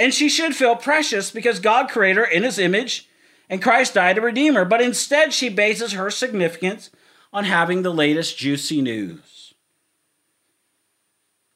And 0.00 0.12
she 0.12 0.28
should 0.28 0.56
feel 0.56 0.74
precious 0.74 1.30
because 1.30 1.60
God 1.60 1.88
created 1.88 2.18
her 2.18 2.24
in 2.24 2.42
his 2.42 2.58
image 2.58 3.08
and 3.48 3.62
Christ 3.62 3.94
died 3.94 4.16
to 4.16 4.22
redeem 4.22 4.54
her. 4.54 4.64
But 4.64 4.82
instead, 4.82 5.32
she 5.32 5.48
bases 5.48 5.92
her 5.92 6.10
significance 6.10 6.90
on 7.32 7.44
having 7.44 7.82
the 7.82 7.92
latest 7.92 8.36
juicy 8.36 8.82
news. 8.82 9.54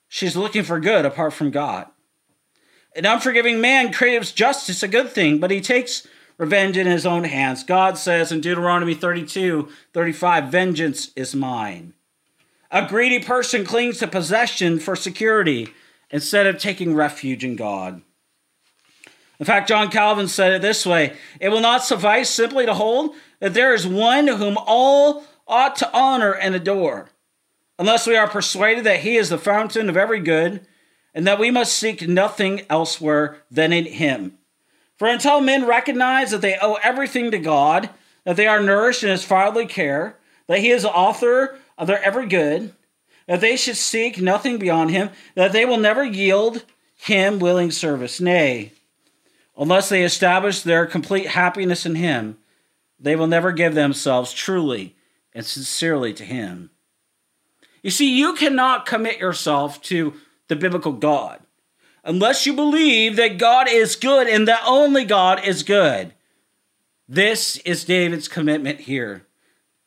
She's 0.07 0.37
looking 0.37 0.63
for 0.63 0.79
good 0.79 1.05
apart 1.05 1.33
from 1.33 1.51
God. 1.51 1.89
An 2.95 3.05
unforgiving 3.05 3.61
man 3.61 3.93
craves 3.93 4.31
justice, 4.31 4.85
a 4.85 4.89
good 4.89 5.11
thing, 5.11 5.41
but 5.41 5.51
he 5.51 5.61
takes 5.61 6.07
revenge 6.39 6.77
in 6.77 6.87
his 6.87 7.05
own 7.05 7.25
hands. 7.25 7.65
God 7.65 7.99
says 7.99 8.31
in 8.31 8.41
Deuteronomy 8.41 8.95
32 8.95 9.69
35, 9.93 10.53
Vengeance 10.53 11.11
is 11.17 11.35
mine. 11.35 11.95
A 12.75 12.85
greedy 12.85 13.21
person 13.21 13.65
clings 13.65 13.99
to 13.99 14.09
possession 14.09 14.81
for 14.81 14.97
security 14.97 15.69
instead 16.11 16.49
of 16.49 16.59
taking 16.59 16.93
refuge 16.93 17.45
in 17.45 17.55
God. 17.55 18.03
In 19.39 19.47
fact, 19.47 19.69
John 19.69 19.93
Calvin 19.93 20.27
said 20.27 20.53
it 20.53 20.61
this 20.61 20.85
way 20.85 21.17
It 21.39 21.51
will 21.51 21.61
not 21.61 21.85
suffice 21.85 22.29
simply 22.29 22.67
to 22.67 22.75
hold 22.75 23.15
that 23.39 23.55
there 23.55 23.73
is 23.75 23.87
one 23.87 24.27
whom 24.27 24.59
all 24.59 25.23
ought 25.47 25.77
to 25.77 25.97
honor 25.97 26.33
and 26.33 26.57
adore, 26.57 27.11
unless 27.79 28.09
we 28.09 28.17
are 28.17 28.27
persuaded 28.27 28.83
that 28.83 29.01
he 29.01 29.15
is 29.19 29.29
the 29.29 29.39
fountain 29.39 29.89
of 29.89 29.97
every 29.97 30.19
good, 30.19 30.67
and 31.15 31.25
that 31.29 31.39
we 31.39 31.53
must 31.53 31.79
seek 31.79 32.09
nothing 32.09 32.63
elsewhere 32.69 33.37
than 33.53 33.73
in 33.73 33.85
him. 33.85 34.37
For 34.97 35.07
until 35.07 35.41
men 35.41 35.65
recognize 35.65 36.33
that 36.33 36.41
they 36.41 36.59
owe 36.61 36.79
everything 36.83 37.31
to 37.31 37.39
God, 37.39 37.91
that 38.25 38.35
they 38.35 38.49
are 38.49 38.61
nourished 38.61 39.05
in 39.05 39.11
his 39.11 39.23
fatherly 39.23 39.67
care, 39.67 40.17
that 40.49 40.59
he 40.59 40.71
is 40.71 40.83
the 40.83 40.91
author 40.91 41.57
of 41.77 41.87
their 41.87 42.03
every 42.03 42.27
good, 42.27 42.73
that 43.27 43.41
they 43.41 43.57
should 43.57 43.77
seek 43.77 44.21
nothing 44.21 44.59
beyond 44.59 44.91
him, 44.91 45.11
that 45.35 45.53
they 45.53 45.65
will 45.65 45.79
never 45.79 46.05
yield 46.05 46.65
him 46.97 47.39
willing 47.39 47.71
service. 47.71 48.21
Nay, 48.21 48.73
unless 49.57 49.89
they 49.89 50.03
establish 50.03 50.63
their 50.63 50.87
complete 50.87 51.27
happiness 51.27 51.87
in 51.87 51.95
him, 51.95 52.39
they 52.99 53.17
will 53.17 53.27
never 53.27 53.53
give 53.53 53.75
themselves 53.75 54.33
truly 54.33 54.95
and 55.33 55.45
sincerely 55.45 56.13
to 56.15 56.25
him. 56.25 56.71
You 57.83 57.91
see, 57.91 58.19
you 58.19 58.35
cannot 58.35 58.87
commit 58.87 59.19
yourself 59.19 59.83
to 59.83 60.15
the 60.49 60.57
biblical 60.57 60.93
God 60.93 61.41
unless 62.05 62.47
you 62.47 62.53
believe 62.53 63.17
that 63.17 63.39
God 63.39 63.69
is 63.69 63.97
good 63.97 64.27
and 64.29 64.47
that 64.47 64.63
only 64.67 65.05
God 65.05 65.45
is 65.45 65.63
good. 65.63 66.15
This 67.09 67.57
is 67.59 67.85
David's 67.85 68.29
commitment 68.29 68.81
here. 68.81 69.27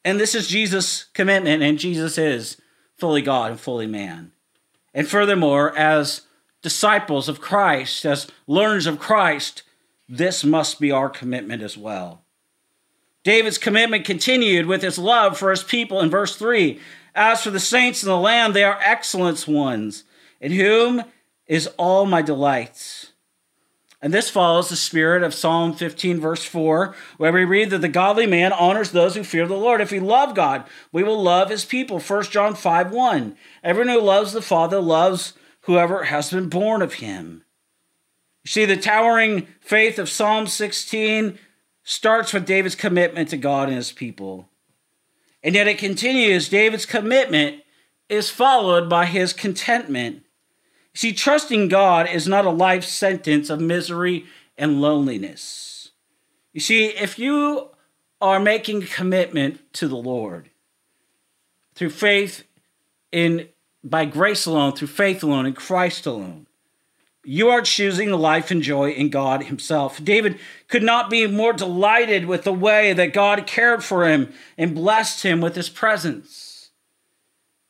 And 0.07 0.21
this 0.21 0.35
is 0.35 0.47
Jesus' 0.47 1.03
commitment, 1.13 1.61
and 1.61 1.77
Jesus 1.77 2.17
is 2.17 2.55
fully 2.95 3.21
God 3.21 3.51
and 3.51 3.59
fully 3.59 3.87
man. 3.87 4.31
And 4.93 5.05
furthermore, 5.05 5.77
as 5.77 6.21
disciples 6.61 7.27
of 7.27 7.41
Christ, 7.41 8.05
as 8.05 8.25
learners 8.47 8.87
of 8.87 8.99
Christ, 8.99 9.63
this 10.07 10.45
must 10.45 10.79
be 10.79 10.93
our 10.93 11.09
commitment 11.09 11.61
as 11.61 11.77
well. 11.77 12.21
David's 13.25 13.57
commitment 13.57 14.05
continued 14.05 14.65
with 14.65 14.81
his 14.81 14.97
love 14.97 15.37
for 15.37 15.49
his 15.49 15.61
people 15.61 15.99
in 15.99 16.09
verse 16.09 16.37
3. 16.37 16.79
As 17.13 17.41
for 17.41 17.51
the 17.51 17.59
saints 17.59 18.01
in 18.01 18.07
the 18.07 18.15
land, 18.15 18.53
they 18.53 18.63
are 18.63 18.79
excellent 18.81 19.45
ones, 19.45 20.05
in 20.39 20.53
whom 20.53 21.03
is 21.47 21.67
all 21.75 22.05
my 22.05 22.21
delights. 22.21 23.11
And 24.01 24.13
this 24.13 24.29
follows 24.29 24.69
the 24.69 24.75
spirit 24.75 25.23
of 25.23 25.33
Psalm 25.33 25.73
15, 25.73 26.19
verse 26.19 26.43
4, 26.43 26.95
where 27.17 27.33
we 27.33 27.45
read 27.45 27.71
that 27.71 27.79
the 27.79 27.87
godly 27.87 28.27
man 28.27 28.53
honors 28.53 28.91
those 28.91 29.15
who 29.15 29.23
fear 29.23 29.47
the 29.47 29.55
Lord. 29.55 29.81
If 29.81 29.91
we 29.91 29.99
love 29.99 30.35
God, 30.35 30.65
we 30.91 31.01
will 31.03 31.21
love 31.21 31.49
his 31.49 31.65
people. 31.65 31.99
1 31.99 32.23
John 32.25 32.53
5, 32.53 32.91
1. 32.91 33.35
Everyone 33.63 33.93
who 33.93 34.01
loves 34.01 34.33
the 34.33 34.41
Father 34.41 34.79
loves 34.79 35.33
whoever 35.61 36.03
has 36.05 36.31
been 36.31 36.47
born 36.47 36.83
of 36.83 36.95
him. 36.95 37.43
You 38.43 38.49
see, 38.49 38.65
the 38.65 38.77
towering 38.77 39.47
faith 39.59 39.97
of 39.97 40.09
Psalm 40.09 40.45
16 40.45 41.39
starts 41.83 42.33
with 42.33 42.45
David's 42.45 42.75
commitment 42.75 43.29
to 43.29 43.37
God 43.37 43.67
and 43.67 43.77
his 43.77 43.91
people. 43.91 44.47
And 45.41 45.55
yet 45.55 45.67
it 45.67 45.77
continues, 45.79 46.49
David's 46.49 46.85
commitment 46.85 47.63
is 48.09 48.29
followed 48.29 48.89
by 48.89 49.05
his 49.05 49.33
contentment. 49.33 50.23
See, 50.97 51.13
trusting 51.13 51.67
God 51.67 52.09
is 52.09 52.27
not 52.27 52.47
a 52.47 52.49
life 52.49 52.83
sentence 52.83 53.51
of 53.51 53.61
misery 53.61 54.25
and 54.57 54.81
loneliness. 54.81 55.91
You 56.53 56.59
see, 56.59 56.87
if 56.87 57.19
you 57.19 57.69
are 58.19 58.39
making 58.39 58.81
a 58.81 58.87
commitment 58.87 59.71
to 59.73 59.87
the 59.87 59.95
Lord 59.95 60.49
through 61.75 61.91
faith 61.91 62.45
in 63.11 63.47
by 63.83 64.05
grace 64.05 64.47
alone, 64.47 64.71
through 64.71 64.87
faith 64.87 65.21
alone, 65.21 65.45
in 65.45 65.53
Christ 65.53 66.07
alone, 66.07 66.47
you 67.23 67.49
are 67.49 67.61
choosing 67.61 68.09
life 68.09 68.49
and 68.49 68.63
joy 68.63 68.89
in 68.89 69.11
God 69.11 69.43
Himself. 69.43 70.03
David 70.03 70.39
could 70.67 70.81
not 70.81 71.11
be 71.11 71.27
more 71.27 71.53
delighted 71.53 72.25
with 72.25 72.43
the 72.43 72.51
way 72.51 72.93
that 72.93 73.13
God 73.13 73.45
cared 73.45 73.83
for 73.83 74.09
him 74.09 74.33
and 74.57 74.73
blessed 74.73 75.21
him 75.21 75.41
with 75.41 75.55
His 75.55 75.69
presence. 75.69 76.47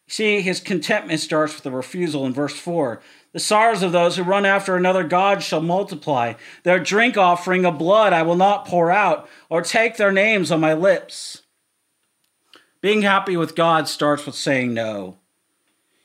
See, 0.08 0.40
his 0.40 0.62
contentment 0.62 1.20
starts 1.20 1.56
with 1.56 1.66
a 1.66 1.72
refusal 1.72 2.26
in 2.26 2.34
verse 2.34 2.58
4 2.58 3.02
the 3.38 3.42
sorrows 3.42 3.84
of 3.84 3.92
those 3.92 4.18
who 4.18 4.24
run 4.24 4.48
after 4.48 4.76
another 4.76 5.04
God 5.04 5.44
shall 5.44 5.62
multiply. 5.62 6.34
Their 6.64 6.80
drink 6.80 7.18
offering 7.18 7.66
of 7.66 7.78
blood 7.78 8.12
I 8.12 8.24
will 8.24 8.36
not 8.36 8.66
pour 8.66 8.90
out, 8.90 9.30
or 9.48 9.62
take 9.62 9.96
their 9.96 10.12
names 10.12 10.52
on 10.52 10.60
my 10.60 10.74
lips. 10.74 11.44
Being 12.82 13.04
happy 13.04 13.38
with 13.38 13.56
God 13.56 13.88
starts 13.88 14.26
with 14.26 14.34
saying 14.34 14.74
no. 14.74 15.18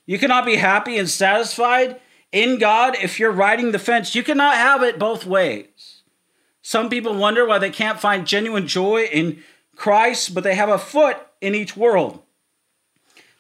You 0.05 0.19
cannot 0.19 0.45
be 0.45 0.57
happy 0.57 0.99
and 0.99 1.09
satisfied 1.09 1.99
in 2.33 2.59
God 2.59 2.97
if 3.01 3.19
you're 3.19 3.33
riding 3.33 3.73
the 3.73 3.79
fence. 3.79 4.15
You 4.15 4.23
cannot 4.23 4.57
have 4.57 4.83
it 4.83 4.99
both 4.99 5.25
ways. 5.25 6.03
Some 6.61 6.91
people 6.91 7.15
wonder 7.15 7.47
why 7.47 7.57
they 7.57 7.71
can't 7.71 7.99
find 7.99 8.27
genuine 8.27 8.69
joy 8.69 9.05
in 9.05 9.43
Christ, 9.75 10.35
but 10.35 10.45
they 10.45 10.55
have 10.55 10.69
a 10.69 10.77
foot 10.77 11.17
in 11.41 11.55
each 11.55 11.79
world. 11.79 12.23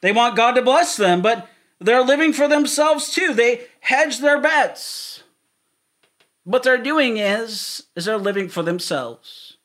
They 0.00 0.12
want 0.12 0.34
God 0.34 0.52
to 0.52 0.62
bless 0.62 0.96
them, 0.96 1.20
but 1.20 1.46
they're 1.78 2.02
living 2.02 2.32
for 2.32 2.48
themselves 2.48 3.12
too. 3.12 3.34
They 3.34 3.66
hedge 3.82 4.18
their 4.18 4.40
bets. 4.40 5.24
What 6.44 6.62
they're 6.62 6.78
doing 6.78 7.18
is, 7.18 7.84
is 7.94 8.04
they're 8.04 8.16
living 8.16 8.48
for 8.48 8.62
themselves. 8.62 9.56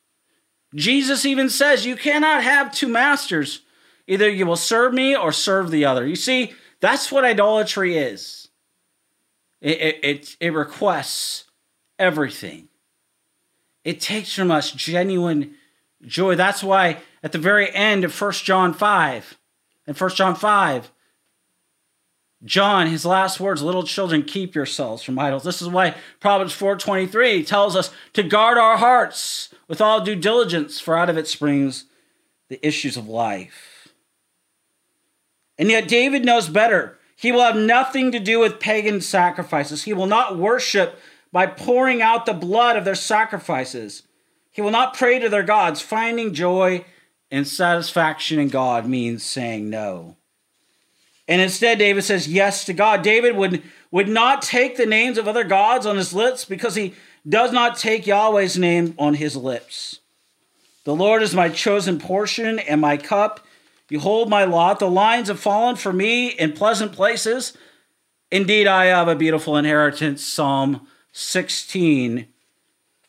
Jesus 0.74 1.24
even 1.24 1.48
says 1.48 1.86
you 1.86 1.96
cannot 1.96 2.42
have 2.42 2.74
two 2.74 2.88
masters. 2.88 3.62
Either 4.06 4.28
you 4.28 4.44
will 4.44 4.56
serve 4.56 4.92
me 4.92 5.16
or 5.16 5.32
serve 5.32 5.70
the 5.70 5.84
other. 5.84 6.06
You 6.06 6.16
see, 6.16 6.52
that's 6.80 7.10
what 7.10 7.24
idolatry 7.24 7.96
is. 7.96 8.48
It, 9.60 9.80
it, 9.80 9.98
it, 10.02 10.36
it 10.40 10.52
requests 10.52 11.44
everything. 11.98 12.68
It 13.84 14.00
takes 14.00 14.34
from 14.34 14.50
us 14.50 14.72
genuine 14.72 15.54
joy. 16.02 16.34
That's 16.34 16.62
why 16.62 16.98
at 17.22 17.32
the 17.32 17.38
very 17.38 17.72
end 17.72 18.04
of 18.04 18.20
1 18.20 18.32
John 18.32 18.74
5, 18.74 19.38
in 19.86 19.94
1 19.94 20.10
John 20.10 20.34
5, 20.34 20.90
John, 22.44 22.86
his 22.86 23.04
last 23.04 23.40
words, 23.40 23.62
little 23.62 23.82
children, 23.82 24.22
keep 24.22 24.54
yourselves 24.54 25.02
from 25.02 25.18
idols. 25.18 25.42
This 25.42 25.60
is 25.60 25.68
why 25.68 25.96
Proverbs 26.20 26.54
4.23 26.54 27.44
tells 27.46 27.74
us 27.74 27.90
to 28.12 28.22
guard 28.22 28.58
our 28.58 28.76
hearts 28.76 29.52
with 29.66 29.80
all 29.80 30.04
due 30.04 30.14
diligence, 30.14 30.78
for 30.78 30.96
out 30.96 31.10
of 31.10 31.18
it 31.18 31.26
springs 31.26 31.86
the 32.48 32.64
issues 32.66 32.96
of 32.96 33.08
life. 33.08 33.88
And 35.58 35.68
yet 35.68 35.88
David 35.88 36.24
knows 36.24 36.48
better. 36.48 36.98
He 37.16 37.32
will 37.32 37.42
have 37.42 37.56
nothing 37.56 38.12
to 38.12 38.20
do 38.20 38.38
with 38.38 38.60
pagan 38.60 39.00
sacrifices. 39.00 39.82
He 39.82 39.92
will 39.92 40.06
not 40.06 40.38
worship 40.38 41.00
by 41.32 41.46
pouring 41.46 42.00
out 42.00 42.26
the 42.26 42.32
blood 42.32 42.76
of 42.76 42.84
their 42.84 42.94
sacrifices. 42.94 44.04
He 44.52 44.62
will 44.62 44.70
not 44.70 44.94
pray 44.94 45.18
to 45.18 45.28
their 45.28 45.42
gods. 45.42 45.80
Finding 45.80 46.32
joy 46.32 46.84
and 47.30 47.46
satisfaction 47.46 48.38
in 48.38 48.48
God 48.48 48.86
means 48.86 49.24
saying 49.24 49.68
no. 49.68 50.16
And 51.28 51.42
instead, 51.42 51.78
David 51.78 52.02
says 52.02 52.26
yes 52.26 52.64
to 52.64 52.72
God. 52.72 53.02
David 53.02 53.36
would, 53.36 53.62
would 53.90 54.08
not 54.08 54.40
take 54.40 54.76
the 54.76 54.86
names 54.86 55.18
of 55.18 55.28
other 55.28 55.44
gods 55.44 55.84
on 55.84 55.98
his 55.98 56.14
lips 56.14 56.46
because 56.46 56.74
he 56.74 56.94
does 57.28 57.52
not 57.52 57.76
take 57.76 58.06
Yahweh's 58.06 58.56
name 58.56 58.94
on 58.98 59.14
his 59.14 59.36
lips. 59.36 60.00
The 60.84 60.96
Lord 60.96 61.22
is 61.22 61.34
my 61.34 61.50
chosen 61.50 61.98
portion 61.98 62.58
and 62.58 62.80
my 62.80 62.96
cup. 62.96 63.46
Behold 63.88 64.30
my 64.30 64.44
lot. 64.44 64.78
The 64.78 64.90
lines 64.90 65.28
have 65.28 65.38
fallen 65.38 65.76
for 65.76 65.92
me 65.92 66.28
in 66.28 66.52
pleasant 66.52 66.92
places. 66.92 67.56
Indeed, 68.30 68.66
I 68.66 68.86
have 68.86 69.08
a 69.08 69.14
beautiful 69.14 69.56
inheritance. 69.56 70.24
Psalm 70.24 70.86
16, 71.12 72.26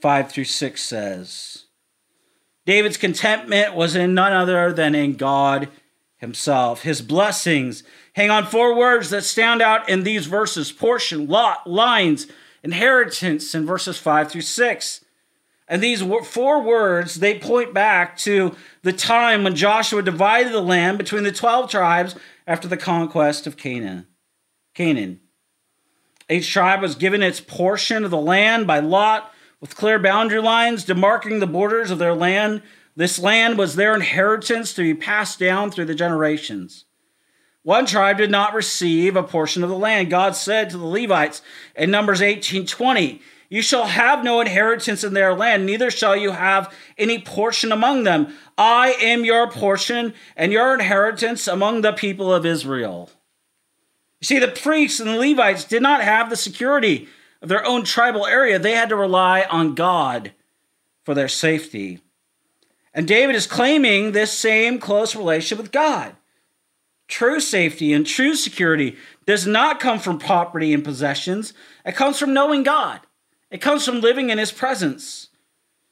5 0.01 0.31
through 0.31 0.43
6 0.43 0.81
says. 0.81 1.65
David's 2.65 2.97
contentment 2.97 3.75
was 3.75 3.95
in 3.95 4.13
none 4.13 4.33
other 4.33 4.73
than 4.73 4.93
in 4.93 5.15
God 5.15 5.69
himself. 6.17 6.83
His 6.83 7.01
blessings 7.01 7.83
hang 8.19 8.29
on 8.29 8.45
four 8.45 8.75
words 8.75 9.11
that 9.11 9.23
stand 9.23 9.61
out 9.61 9.87
in 9.87 10.03
these 10.03 10.25
verses 10.25 10.73
portion, 10.73 11.25
lot, 11.27 11.65
lines, 11.65 12.27
inheritance 12.61 13.55
in 13.55 13.65
verses 13.65 13.97
5 13.97 14.29
through 14.29 14.41
6. 14.41 15.05
And 15.69 15.81
these 15.81 16.03
four 16.25 16.61
words, 16.61 17.21
they 17.21 17.39
point 17.39 17.73
back 17.73 18.17
to 18.17 18.57
the 18.81 18.91
time 18.91 19.45
when 19.45 19.55
Joshua 19.55 20.01
divided 20.01 20.51
the 20.51 20.59
land 20.59 20.97
between 20.97 21.23
the 21.23 21.31
12 21.31 21.71
tribes 21.71 22.15
after 22.45 22.67
the 22.67 22.75
conquest 22.75 23.47
of 23.47 23.55
Canaan. 23.55 24.05
Canaan. 24.73 25.21
Each 26.29 26.51
tribe 26.51 26.81
was 26.81 26.95
given 26.95 27.23
its 27.23 27.39
portion 27.39 28.03
of 28.03 28.11
the 28.11 28.17
land 28.17 28.67
by 28.67 28.79
lot 28.79 29.31
with 29.61 29.77
clear 29.77 29.97
boundary 29.97 30.41
lines 30.41 30.85
demarking 30.85 31.39
the 31.39 31.47
borders 31.47 31.89
of 31.89 31.99
their 31.99 32.13
land 32.13 32.63
This 32.97 33.17
land 33.17 33.57
was 33.57 33.77
their 33.77 33.95
inheritance 33.95 34.73
to 34.73 34.81
be 34.81 34.93
passed 34.93 35.39
down 35.39 35.71
through 35.71 35.85
the 35.85 35.95
generations. 35.95 36.83
One 37.69 37.85
tribe 37.85 38.17
did 38.17 38.31
not 38.31 38.55
receive 38.55 39.15
a 39.15 39.21
portion 39.21 39.61
of 39.61 39.69
the 39.69 39.77
land. 39.77 40.09
God 40.09 40.35
said 40.35 40.71
to 40.71 40.77
the 40.79 40.87
Levites 40.87 41.43
in 41.75 41.91
Numbers 41.91 42.19
18 42.19 42.65
20, 42.65 43.21
You 43.47 43.61
shall 43.61 43.85
have 43.85 44.23
no 44.23 44.41
inheritance 44.41 45.03
in 45.03 45.13
their 45.13 45.35
land, 45.35 45.67
neither 45.67 45.91
shall 45.91 46.15
you 46.15 46.31
have 46.31 46.75
any 46.97 47.19
portion 47.19 47.71
among 47.71 48.05
them. 48.05 48.35
I 48.57 48.93
am 48.93 49.23
your 49.23 49.51
portion 49.51 50.15
and 50.35 50.51
your 50.51 50.73
inheritance 50.73 51.47
among 51.47 51.81
the 51.81 51.93
people 51.93 52.33
of 52.33 52.43
Israel. 52.43 53.11
You 54.19 54.25
see, 54.25 54.39
the 54.39 54.47
priests 54.47 54.99
and 54.99 55.11
the 55.11 55.19
Levites 55.19 55.63
did 55.63 55.83
not 55.83 56.01
have 56.01 56.31
the 56.31 56.35
security 56.35 57.07
of 57.39 57.49
their 57.49 57.63
own 57.63 57.83
tribal 57.83 58.25
area, 58.25 58.57
they 58.57 58.73
had 58.73 58.89
to 58.89 58.95
rely 58.95 59.45
on 59.47 59.75
God 59.75 60.31
for 61.05 61.13
their 61.13 61.27
safety. 61.27 61.99
And 62.95 63.07
David 63.07 63.35
is 63.35 63.45
claiming 63.45 64.13
this 64.13 64.33
same 64.33 64.79
close 64.79 65.15
relationship 65.15 65.59
with 65.59 65.71
God. 65.71 66.15
True 67.09 67.39
safety 67.39 67.91
and 67.91 68.05
true 68.05 68.35
security 68.35 68.95
does 69.25 69.45
not 69.45 69.79
come 69.79 69.97
from 69.97 70.19
property 70.19 70.73
and 70.73 70.83
possessions. 70.83 71.53
It 71.83 71.95
comes 71.95 72.19
from 72.19 72.33
knowing 72.33 72.61
God. 72.61 73.01
It 73.49 73.61
comes 73.61 73.83
from 73.83 73.99
living 73.99 74.29
in 74.29 74.37
His 74.37 74.51
presence. 74.51 75.29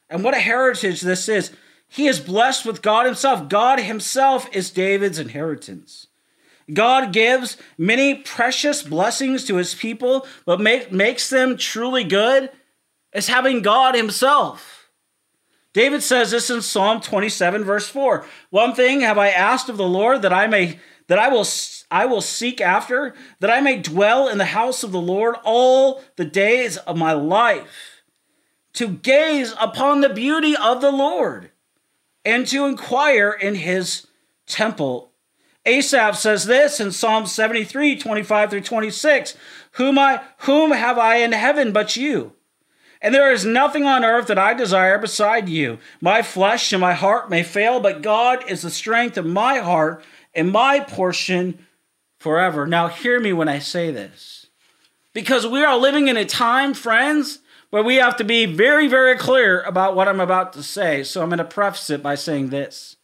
And 0.09 0.23
what 0.23 0.35
a 0.35 0.39
heritage 0.39 1.01
this 1.01 1.27
is. 1.27 1.51
He 1.89 2.05
is 2.05 2.19
blessed 2.19 2.67
with 2.67 2.83
God 2.83 3.07
Himself. 3.07 3.49
God 3.49 3.79
Himself 3.79 4.47
is 4.53 4.69
David's 4.69 5.17
inheritance. 5.17 6.07
God 6.71 7.11
gives 7.11 7.57
many 7.79 8.15
precious 8.15 8.83
blessings 8.83 9.43
to 9.45 9.55
His 9.55 9.73
people, 9.73 10.27
but 10.45 10.61
make, 10.61 10.91
makes 10.91 11.31
them 11.31 11.57
truly 11.57 12.03
good 12.03 12.51
is 13.11 13.27
having 13.27 13.63
God 13.63 13.95
Himself. 13.95 14.91
David 15.73 16.03
says 16.03 16.29
this 16.29 16.51
in 16.51 16.61
Psalm 16.61 17.01
27, 17.01 17.63
verse 17.63 17.87
4. 17.89 18.25
One 18.51 18.75
thing 18.75 19.01
have 19.01 19.17
I 19.17 19.29
asked 19.29 19.69
of 19.69 19.77
the 19.77 19.87
Lord 19.87 20.21
that 20.21 20.33
I 20.33 20.45
may 20.45 20.79
that 21.07 21.19
I 21.19 21.29
will 21.29 21.45
I 21.89 22.05
will 22.05 22.21
seek 22.21 22.59
after, 22.59 23.15
that 23.39 23.49
I 23.49 23.61
may 23.61 23.77
dwell 23.77 24.27
in 24.27 24.37
the 24.37 24.45
house 24.45 24.83
of 24.83 24.91
the 24.91 25.01
Lord 25.01 25.35
all 25.43 26.03
the 26.17 26.25
days 26.25 26.77
of 26.77 26.97
my 26.97 27.13
life, 27.13 28.03
to 28.73 28.89
gaze 28.89 29.53
upon 29.59 30.01
the 30.01 30.09
beauty 30.09 30.55
of 30.55 30.81
the 30.81 30.91
Lord, 30.91 31.51
and 32.25 32.45
to 32.47 32.65
inquire 32.65 33.31
in 33.31 33.55
his 33.55 34.07
temple. 34.45 35.11
Asaph 35.65 36.15
says 36.15 36.45
this 36.45 36.79
in 36.79 36.91
Psalm 36.91 37.25
73, 37.25 37.97
25 37.97 38.49
through 38.49 38.61
26. 38.61 39.35
Whom 39.71 39.97
I 39.99 40.21
whom 40.39 40.71
have 40.71 40.97
I 40.97 41.17
in 41.17 41.33
heaven 41.33 41.71
but 41.71 41.95
you? 41.95 42.33
And 43.01 43.13
there 43.13 43.31
is 43.31 43.45
nothing 43.45 43.85
on 43.85 44.03
earth 44.03 44.27
that 44.27 44.39
I 44.39 44.53
desire 44.53 44.97
beside 44.97 45.49
you. 45.49 45.77
My 46.01 46.21
flesh 46.21 46.73
and 46.73 46.81
my 46.81 46.93
heart 46.93 47.29
may 47.29 47.43
fail, 47.43 47.79
but 47.79 48.01
God 48.01 48.49
is 48.49 48.63
the 48.63 48.71
strength 48.71 49.17
of 49.17 49.25
my 49.25 49.59
heart 49.59 50.03
and 50.37 50.51
my 50.51 50.79
portion 50.79 51.65
forever. 52.19 52.65
Now, 52.67 52.87
hear 52.87 53.19
me 53.19 53.33
when 53.33 53.49
I 53.49 53.59
say 53.59 53.91
this. 53.91 54.45
Because 55.11 55.47
we 55.47 55.63
are 55.63 55.77
living 55.77 56.07
in 56.07 56.15
a 56.15 56.25
time, 56.25 56.75
friends, 56.75 57.39
where 57.71 57.83
we 57.83 57.95
have 57.95 58.15
to 58.17 58.23
be 58.23 58.45
very, 58.45 58.87
very 58.87 59.17
clear 59.17 59.61
about 59.63 59.95
what 59.95 60.07
I'm 60.07 60.19
about 60.19 60.53
to 60.53 60.63
say. 60.63 61.03
So 61.03 61.21
I'm 61.21 61.29
going 61.29 61.39
to 61.39 61.43
preface 61.43 61.89
it 61.89 62.03
by 62.03 62.15
saying 62.15 62.49
this. 62.49 62.97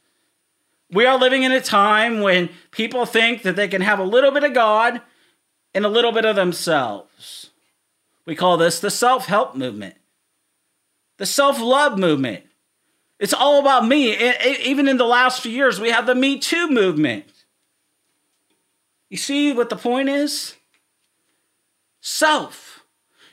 We 0.92 1.08
are 1.08 1.18
living 1.18 1.42
in 1.42 1.52
a 1.52 1.60
time 1.60 2.22
when 2.22 2.50
people 2.70 3.08
think 3.08 3.42
that 3.42 3.56
they 3.56 3.68
can 3.68 3.82
have 3.82 3.98
a 3.98 4.04
little 4.04 4.32
bit 4.32 4.44
of 4.44 4.54
God 4.54 5.02
and 5.74 5.86
a 5.86 5.90
little 5.90 6.12
bit 6.12 6.24
of 6.24 6.36
themselves. 6.36 7.50
We 8.28 8.36
call 8.36 8.58
this 8.58 8.80
the 8.80 8.92
self 8.92 9.26
help 9.26 9.56
movement, 9.56 9.96
the 11.18 11.26
self 11.26 11.60
love 11.60 11.98
movement. 11.98 12.46
It's 13.24 13.34
all 13.34 13.62
about 13.62 13.88
me. 13.88 14.18
Even 14.66 14.90
in 14.90 14.98
the 14.98 15.06
last 15.06 15.40
few 15.40 15.52
years, 15.54 15.80
we 15.80 15.92
have 15.92 16.06
the 16.06 16.14
Me 16.14 16.38
Too 16.38 16.68
movement. 16.68 17.24
You 19.10 19.16
see 19.16 19.54
what 19.54 19.70
the 19.70 19.78
point 19.78 20.10
is? 20.10 20.58
Self. 22.02 22.84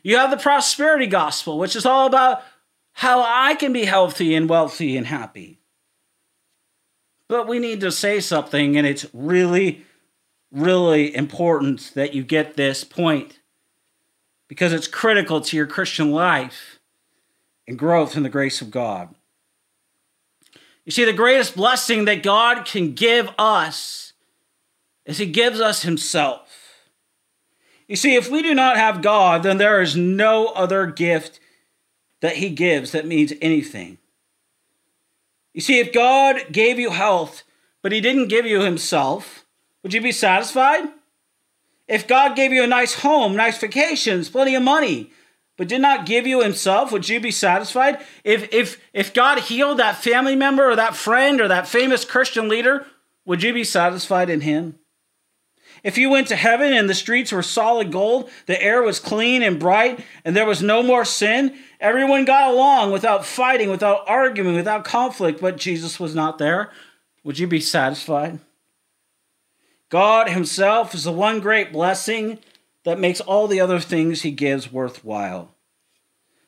You 0.05 0.17
have 0.19 0.31
the 0.31 0.37
prosperity 0.37 1.09
gospel, 1.09 1.59
which 1.59 1.75
is 1.75 1.85
all 1.85 2.07
about 2.07 2.45
how 2.93 3.25
I 3.27 3.57
can 3.57 3.73
be 3.73 3.85
healthy 3.85 4.37
and 4.37 4.49
wealthy 4.49 4.97
and 4.97 5.09
happy. 5.09 5.59
But 7.27 7.49
we 7.49 7.59
need 7.59 7.81
to 7.81 7.91
say 7.91 8.21
something, 8.21 8.77
and 8.77 8.87
it's 8.87 9.07
really, 9.13 9.85
really 10.53 11.13
important 11.17 11.91
that 11.97 12.15
you 12.15 12.23
get 12.23 12.55
this 12.55 12.85
point 12.85 13.41
because 14.47 14.73
it's 14.73 14.87
critical 14.87 15.41
to 15.41 15.57
your 15.57 15.67
Christian 15.67 16.13
life 16.13 16.79
and 17.67 17.77
growth 17.77 18.17
in 18.17 18.23
the 18.23 18.29
grace 18.29 18.61
of 18.61 18.71
God. 18.71 19.17
You 20.91 20.93
see, 20.93 21.05
the 21.05 21.13
greatest 21.13 21.55
blessing 21.55 22.07
that 22.07 22.25
God 22.25 22.65
can 22.65 22.95
give 22.95 23.31
us 23.39 24.13
is 25.07 25.19
He 25.19 25.27
gives 25.27 25.61
us 25.61 25.83
Himself. 25.83 26.81
You 27.87 27.95
see, 27.95 28.17
if 28.17 28.29
we 28.29 28.43
do 28.43 28.57
not 28.57 28.77
have 28.77 29.01
God, 29.01 29.45
then 29.45 29.59
there 29.59 29.81
is 29.81 29.95
no 29.95 30.47
other 30.49 30.87
gift 30.87 31.39
that 32.23 32.39
He 32.39 32.51
gives 32.51 32.91
that 32.91 33.07
means 33.07 33.33
anything. 33.41 33.99
You 35.55 35.61
see, 35.61 35.79
if 35.79 35.93
God 35.93 36.47
gave 36.51 36.81
you 36.81 36.91
health, 36.91 37.45
but 37.83 37.93
He 37.93 38.01
didn't 38.01 38.27
give 38.27 38.45
you 38.45 38.63
Himself, 38.63 39.47
would 39.85 39.95
you 39.95 40.01
be 40.01 40.11
satisfied? 40.11 40.89
If 41.87 42.09
God 42.09 42.35
gave 42.35 42.53
you 42.53 42.65
a 42.65 42.67
nice 42.67 42.95
home, 42.95 43.37
nice 43.37 43.59
vacations, 43.59 44.29
plenty 44.29 44.57
of 44.57 44.65
money, 44.65 45.13
but 45.61 45.69
did 45.69 45.83
not 45.83 46.07
give 46.07 46.27
you 46.27 46.41
himself, 46.41 46.91
would 46.91 47.07
you 47.07 47.21
be 47.21 47.31
satisfied? 47.31 48.03
If 48.25 48.51
if 48.51 48.81
if 48.95 49.13
God 49.13 49.41
healed 49.41 49.79
that 49.79 50.03
family 50.03 50.35
member 50.35 50.67
or 50.71 50.75
that 50.75 50.97
friend 50.97 51.39
or 51.39 51.49
that 51.49 51.69
famous 51.69 52.03
Christian 52.03 52.49
leader, 52.49 52.87
would 53.27 53.43
you 53.43 53.53
be 53.53 53.63
satisfied 53.63 54.31
in 54.31 54.41
him? 54.41 54.79
If 55.85 55.99
you 55.99 56.09
went 56.09 56.29
to 56.29 56.37
heaven 56.37 56.73
and 56.73 56.89
the 56.89 56.95
streets 56.95 57.31
were 57.31 57.43
solid 57.43 57.93
gold, 57.93 58.31
the 58.47 58.63
air 58.63 58.83
was 58.83 58.99
clean 58.99 59.43
and 59.43 59.61
bright, 59.61 60.03
and 60.25 60.35
there 60.35 60.47
was 60.47 60.63
no 60.63 60.83
more 60.83 61.05
sin, 61.05 61.55
everyone 61.79 62.25
got 62.25 62.51
along 62.51 62.91
without 62.91 63.27
fighting, 63.27 63.69
without 63.69 64.09
arguing, 64.09 64.55
without 64.55 64.87
conflict, 64.87 65.43
but 65.43 65.59
Jesus 65.59 66.01
was 66.01 66.15
not 66.15 66.39
there, 66.39 66.71
would 67.23 67.39
you 67.39 67.47
be 67.47 67.61
satisfied? 67.61 68.39
God 69.91 70.31
Himself 70.31 70.95
is 70.95 71.05
the 71.05 71.13
one 71.13 71.39
great 71.39 71.71
blessing 71.71 72.39
that 72.85 72.99
makes 72.99 73.21
all 73.21 73.47
the 73.47 73.61
other 73.61 73.81
things 73.81 74.23
he 74.23 74.31
gives 74.31 74.73
worthwhile. 74.73 75.55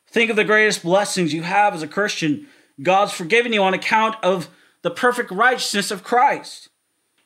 Think 0.07 0.29
of 0.29 0.35
the 0.35 0.43
greatest 0.43 0.83
blessings 0.83 1.33
you 1.33 1.43
have 1.43 1.73
as 1.73 1.81
a 1.81 1.87
Christian. 1.87 2.47
God's 2.81 3.13
forgiven 3.13 3.53
you 3.53 3.63
on 3.63 3.73
account 3.73 4.15
of 4.23 4.49
the 4.81 4.91
perfect 4.91 5.31
righteousness 5.31 5.91
of 5.91 6.03
Christ. 6.03 6.69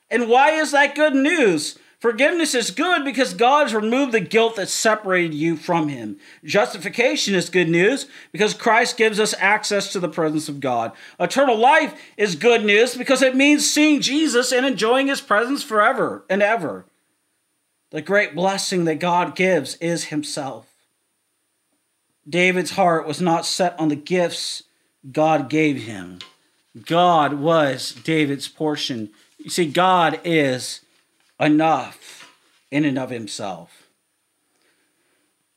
And 0.09 0.29
why 0.29 0.51
is 0.51 0.71
that 0.71 0.95
good 0.95 1.13
news? 1.13 1.77
Forgiveness 1.99 2.53
is 2.53 2.69
good 2.69 3.03
because 3.03 3.33
God 3.33 3.63
has 3.63 3.73
removed 3.73 4.11
the 4.11 4.19
guilt 4.19 4.55
that 4.57 4.69
separated 4.69 5.33
you 5.33 5.57
from 5.57 5.87
Him. 5.87 6.19
Justification 6.43 7.33
is 7.33 7.49
good 7.49 7.69
news 7.69 8.05
because 8.31 8.53
Christ 8.53 8.97
gives 8.97 9.19
us 9.19 9.33
access 9.39 9.91
to 9.91 9.99
the 9.99 10.07
presence 10.07 10.47
of 10.47 10.59
God. 10.59 10.91
Eternal 11.19 11.57
life 11.57 11.99
is 12.15 12.35
good 12.35 12.63
news 12.63 12.95
because 12.95 13.23
it 13.23 13.35
means 13.35 13.69
seeing 13.69 13.99
Jesus 13.99 14.51
and 14.51 14.63
enjoying 14.63 15.07
His 15.07 15.21
presence 15.21 15.63
forever 15.63 16.23
and 16.29 16.43
ever. 16.43 16.85
The 17.91 18.01
great 18.01 18.35
blessing 18.35 18.85
that 18.85 18.99
God 18.99 19.35
gives 19.35 19.75
is 19.75 20.05
Himself. 20.05 20.67
David's 22.27 22.71
heart 22.71 23.07
was 23.07 23.21
not 23.21 23.45
set 23.45 23.79
on 23.79 23.87
the 23.87 23.95
gifts 23.95 24.63
God 25.11 25.49
gave 25.49 25.83
him. 25.83 26.19
God 26.85 27.33
was 27.33 27.93
David's 28.03 28.47
portion. 28.47 29.09
You 29.37 29.49
see, 29.49 29.65
God 29.65 30.19
is 30.23 30.81
enough 31.39 32.29
in 32.71 32.85
and 32.85 32.99
of 32.99 33.09
himself. 33.09 33.87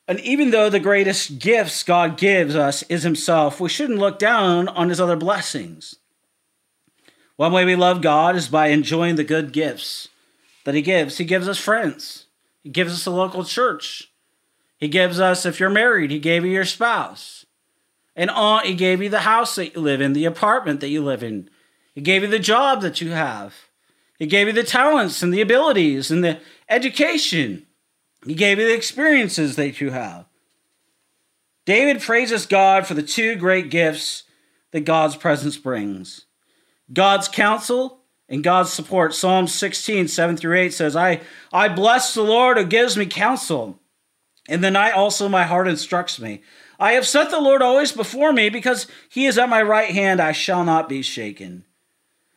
And 0.07 0.21
even 0.21 0.51
though 0.51 0.71
the 0.71 0.81
greatest 0.81 1.38
gifts 1.38 1.83
God 1.83 2.16
gives 2.16 2.55
us 2.55 2.83
is 2.85 3.03
himself, 3.03 3.61
we 3.61 3.69
shouldn't 3.69 3.99
look 3.99 4.19
down 4.19 4.69
on 4.69 4.88
his 4.88 5.01
other 5.01 5.16
blessings. 5.16 5.97
One 7.37 7.53
way 7.53 7.64
we 7.64 7.77
love 7.77 8.03
God 8.03 8.37
is 8.37 8.49
by 8.49 8.69
enjoying 8.69 9.16
the 9.16 9.25
good 9.25 9.53
gifts 9.53 10.09
that 10.64 10.75
he 10.75 10.83
gives. 10.83 11.18
He 11.18 11.25
gives 11.25 11.49
us 11.49 11.59
friends. 11.59 12.27
He 12.62 12.68
gives 12.68 12.92
us 12.92 13.07
a 13.07 13.11
local 13.11 13.44
church. 13.44 14.11
He 14.81 14.88
gives 14.88 15.20
us, 15.20 15.44
if 15.44 15.61
you're 15.61 15.70
married, 15.70 16.11
He 16.11 16.18
gave 16.18 16.44
you 16.44 16.51
your 16.51 16.64
spouse. 16.64 17.44
And 18.16 18.31
on, 18.31 18.64
He 18.64 18.75
gave 18.75 19.03
you 19.03 19.09
the 19.09 19.20
house 19.20 19.55
that 19.57 19.75
you 19.75 19.81
live 19.81 20.01
in, 20.01 20.14
the 20.14 20.25
apartment 20.25 20.81
that 20.81 20.88
you 20.88 21.03
live 21.03 21.23
in. 21.23 21.51
He 21.94 22.01
gave 22.01 22.23
you 22.23 22.29
the 22.29 22.38
job 22.38 22.81
that 22.81 23.01
you 23.01 23.11
have. 23.11 23.55
He 24.18 24.27
gave 24.27 24.46
you 24.46 24.53
the 24.53 24.64
talents 24.64 25.23
and 25.23 25.33
the 25.33 25.40
abilities 25.40 26.11
and 26.11 26.25
the 26.25 26.40
education. 26.68 27.66
He 28.27 28.35
gave 28.35 28.59
you 28.59 28.66
the 28.66 28.75
experiences 28.75 29.57
that 29.57 29.81
you 29.81 29.90
have. 29.90 30.27
David 31.66 32.03
praises 32.03 32.46
God 32.46 32.87
for 32.87 32.94
the 32.94 33.03
two 33.03 33.37
great 33.37 33.70
gifts 33.70 34.25
that 34.73 34.81
God's 34.81 35.16
presence 35.16 35.57
brings 35.57 36.27
God's 36.92 37.29
counsel 37.29 38.00
and 38.31 38.45
God's 38.45 38.73
support. 38.73 39.12
Psalm 39.14 39.49
16, 39.49 40.09
7 40.09 40.37
through 40.37 40.57
8 40.57 40.73
says, 40.73 40.97
I, 40.97 41.21
I 41.53 41.69
bless 41.69 42.14
the 42.14 42.23
Lord 42.23 42.57
who 42.57 42.64
gives 42.64 42.97
me 42.97 43.05
counsel. 43.05 43.81
In 44.49 44.61
the 44.61 44.71
night 44.71 44.95
also 44.95 45.29
my 45.29 45.45
heart 45.45 45.69
instructs 45.69 46.21
me. 46.21 46.43
I 46.79 46.93
have 46.93 47.07
set 47.07 47.31
the 47.31 47.40
Lord 47.40 47.61
always 47.61 47.93
before 47.93 48.33
me 48.33 48.49
because 48.49 48.87
he 49.11 49.27
is 49.27 49.37
at 49.37 49.51
my 49.51 49.61
right 49.61 49.90
hand, 49.90 50.21
I 50.21 50.33
shall 50.33 50.64
not 50.64 50.88
be 50.88 51.03
shaken. 51.03 51.64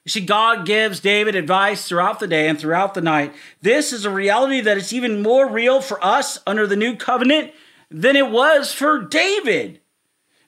You 0.03 0.09
see, 0.09 0.25
God 0.25 0.65
gives 0.65 0.99
David 0.99 1.33
advice 1.33 1.87
throughout 1.87 2.19
the 2.19 2.27
day 2.27 2.49
and 2.49 2.59
throughout 2.59 2.93
the 2.93 3.01
night. 3.01 3.33
This 3.61 3.93
is 3.93 4.03
a 4.03 4.09
reality 4.09 4.59
that 4.59 4.75
is 4.75 4.91
even 4.91 5.21
more 5.21 5.47
real 5.47 5.79
for 5.79 6.03
us 6.03 6.39
under 6.45 6.67
the 6.67 6.75
new 6.75 6.97
covenant 6.97 7.53
than 7.89 8.17
it 8.17 8.29
was 8.29 8.73
for 8.73 8.99
David. 8.99 9.79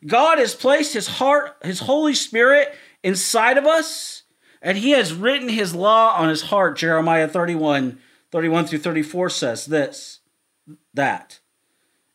God 0.05 0.39
has 0.39 0.53
placed 0.53 0.93
his 0.93 1.07
heart, 1.07 1.55
his 1.63 1.79
Holy 1.79 2.13
Spirit 2.13 2.75
inside 3.01 3.57
of 3.57 3.65
us, 3.65 4.14
and 4.65 4.79
he 4.79 4.91
has 4.91 5.13
written 5.13 5.47
his 5.47 5.75
law 5.75 6.15
on 6.17 6.27
his 6.27 6.41
heart. 6.41 6.75
Jeremiah 6.75 7.27
31, 7.27 7.99
31 8.31 8.65
through 8.65 8.79
34 8.79 9.29
says 9.29 9.65
this, 9.67 10.21
that. 10.95 11.39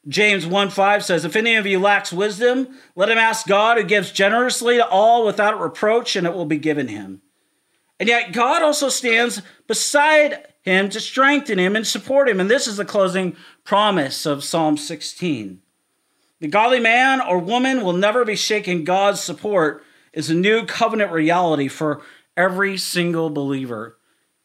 James 0.08 0.46
1 0.46 0.70
5 0.70 1.04
says, 1.04 1.24
If 1.24 1.36
any 1.36 1.54
of 1.54 1.64
you 1.64 1.78
lacks 1.78 2.12
wisdom, 2.12 2.76
let 2.96 3.08
him 3.08 3.18
ask 3.18 3.46
God 3.46 3.78
who 3.78 3.84
gives 3.84 4.10
generously 4.10 4.78
to 4.78 4.88
all 4.88 5.24
without 5.24 5.60
reproach, 5.60 6.16
and 6.16 6.26
it 6.26 6.34
will 6.34 6.44
be 6.44 6.58
given 6.58 6.88
him. 6.88 7.22
And 8.00 8.08
yet, 8.08 8.32
God 8.32 8.62
also 8.62 8.88
stands 8.88 9.42
beside 9.68 10.48
him 10.62 10.88
to 10.88 10.98
strengthen 10.98 11.58
him 11.58 11.76
and 11.76 11.86
support 11.86 12.28
him. 12.28 12.40
And 12.40 12.50
this 12.50 12.66
is 12.66 12.78
the 12.78 12.84
closing 12.84 13.36
promise 13.62 14.26
of 14.26 14.42
Psalm 14.42 14.76
16. 14.76 15.60
The 16.40 16.48
godly 16.48 16.80
man 16.80 17.20
or 17.20 17.38
woman 17.38 17.84
will 17.84 17.92
never 17.92 18.24
be 18.24 18.36
shaken. 18.36 18.82
God's 18.82 19.20
support 19.20 19.84
is 20.12 20.30
a 20.30 20.34
new 20.34 20.64
covenant 20.64 21.12
reality 21.12 21.68
for 21.68 22.00
every 22.36 22.76
single 22.76 23.30
believer. 23.30 23.98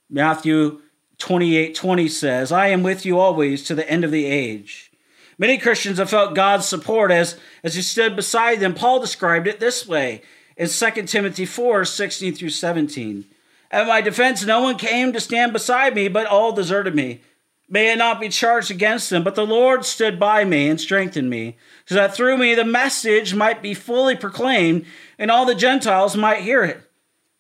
Matthew 0.10 0.82
28 1.18 1.76
20 1.76 2.08
says, 2.08 2.52
I 2.52 2.68
am 2.68 2.84
with 2.84 3.06
you 3.06 3.20
always 3.20 3.64
to 3.66 3.76
the 3.76 3.90
end 3.90 4.04
of 4.04 4.12
the 4.12 4.26
age. 4.26 4.92
Many 5.38 5.58
Christians 5.58 5.98
have 5.98 6.10
felt 6.10 6.36
God's 6.36 6.66
support 6.66 7.12
as, 7.12 7.38
as 7.64 7.76
he 7.76 7.82
stood 7.82 8.16
beside 8.16 8.60
them. 8.60 8.74
Paul 8.74 9.00
described 9.00 9.48
it 9.48 9.60
this 9.60 9.88
way 9.88 10.22
in 10.56 10.70
2 10.70 11.04
Timothy 11.04 11.46
4 11.46 11.86
16 11.86 12.36
through 12.36 12.50
17. 12.50 13.26
At 13.72 13.88
my 13.88 14.02
defense, 14.02 14.46
no 14.46 14.62
one 14.62 14.78
came 14.78 15.12
to 15.12 15.20
stand 15.20 15.52
beside 15.52 15.96
me, 15.96 16.08
but 16.08 16.28
all 16.28 16.52
deserted 16.52 16.96
me. 16.96 17.22
May 17.68 17.92
it 17.92 17.98
not 17.98 18.22
be 18.22 18.30
charged 18.30 18.70
against 18.70 19.10
them, 19.10 19.24
but 19.24 19.36
the 19.36 19.46
Lord 19.46 19.86
stood 19.86 20.20
by 20.20 20.46
me 20.46 20.70
and 20.70 20.80
strengthened 20.80 21.30
me, 21.30 21.58
so 21.86 21.96
that 21.96 22.16
through 22.16 22.38
me 22.38 22.54
the 22.54 22.64
message 22.64 23.34
might 23.34 23.62
be 23.62 23.74
fully 23.74 24.16
proclaimed, 24.16 24.86
and 25.18 25.32
all 25.32 25.46
the 25.46 25.56
Gentiles 25.56 26.16
might 26.16 26.42
hear 26.42 26.64
it. 26.64 26.82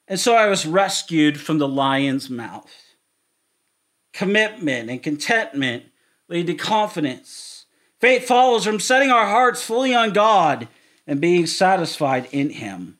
And 0.07 0.19
so 0.19 0.35
I 0.35 0.47
was 0.47 0.65
rescued 0.65 1.39
from 1.39 1.57
the 1.57 1.67
lion's 1.67 2.29
mouth. 2.29 2.71
Commitment 4.13 4.89
and 4.89 5.01
contentment 5.01 5.85
lead 6.27 6.47
to 6.47 6.53
confidence. 6.53 7.65
Faith 7.99 8.27
follows 8.27 8.65
from 8.65 8.79
setting 8.79 9.09
our 9.09 9.27
hearts 9.27 9.63
fully 9.63 9.95
on 9.95 10.13
God 10.13 10.67
and 11.07 11.19
being 11.19 11.45
satisfied 11.45 12.27
in 12.31 12.51
Him. 12.51 12.97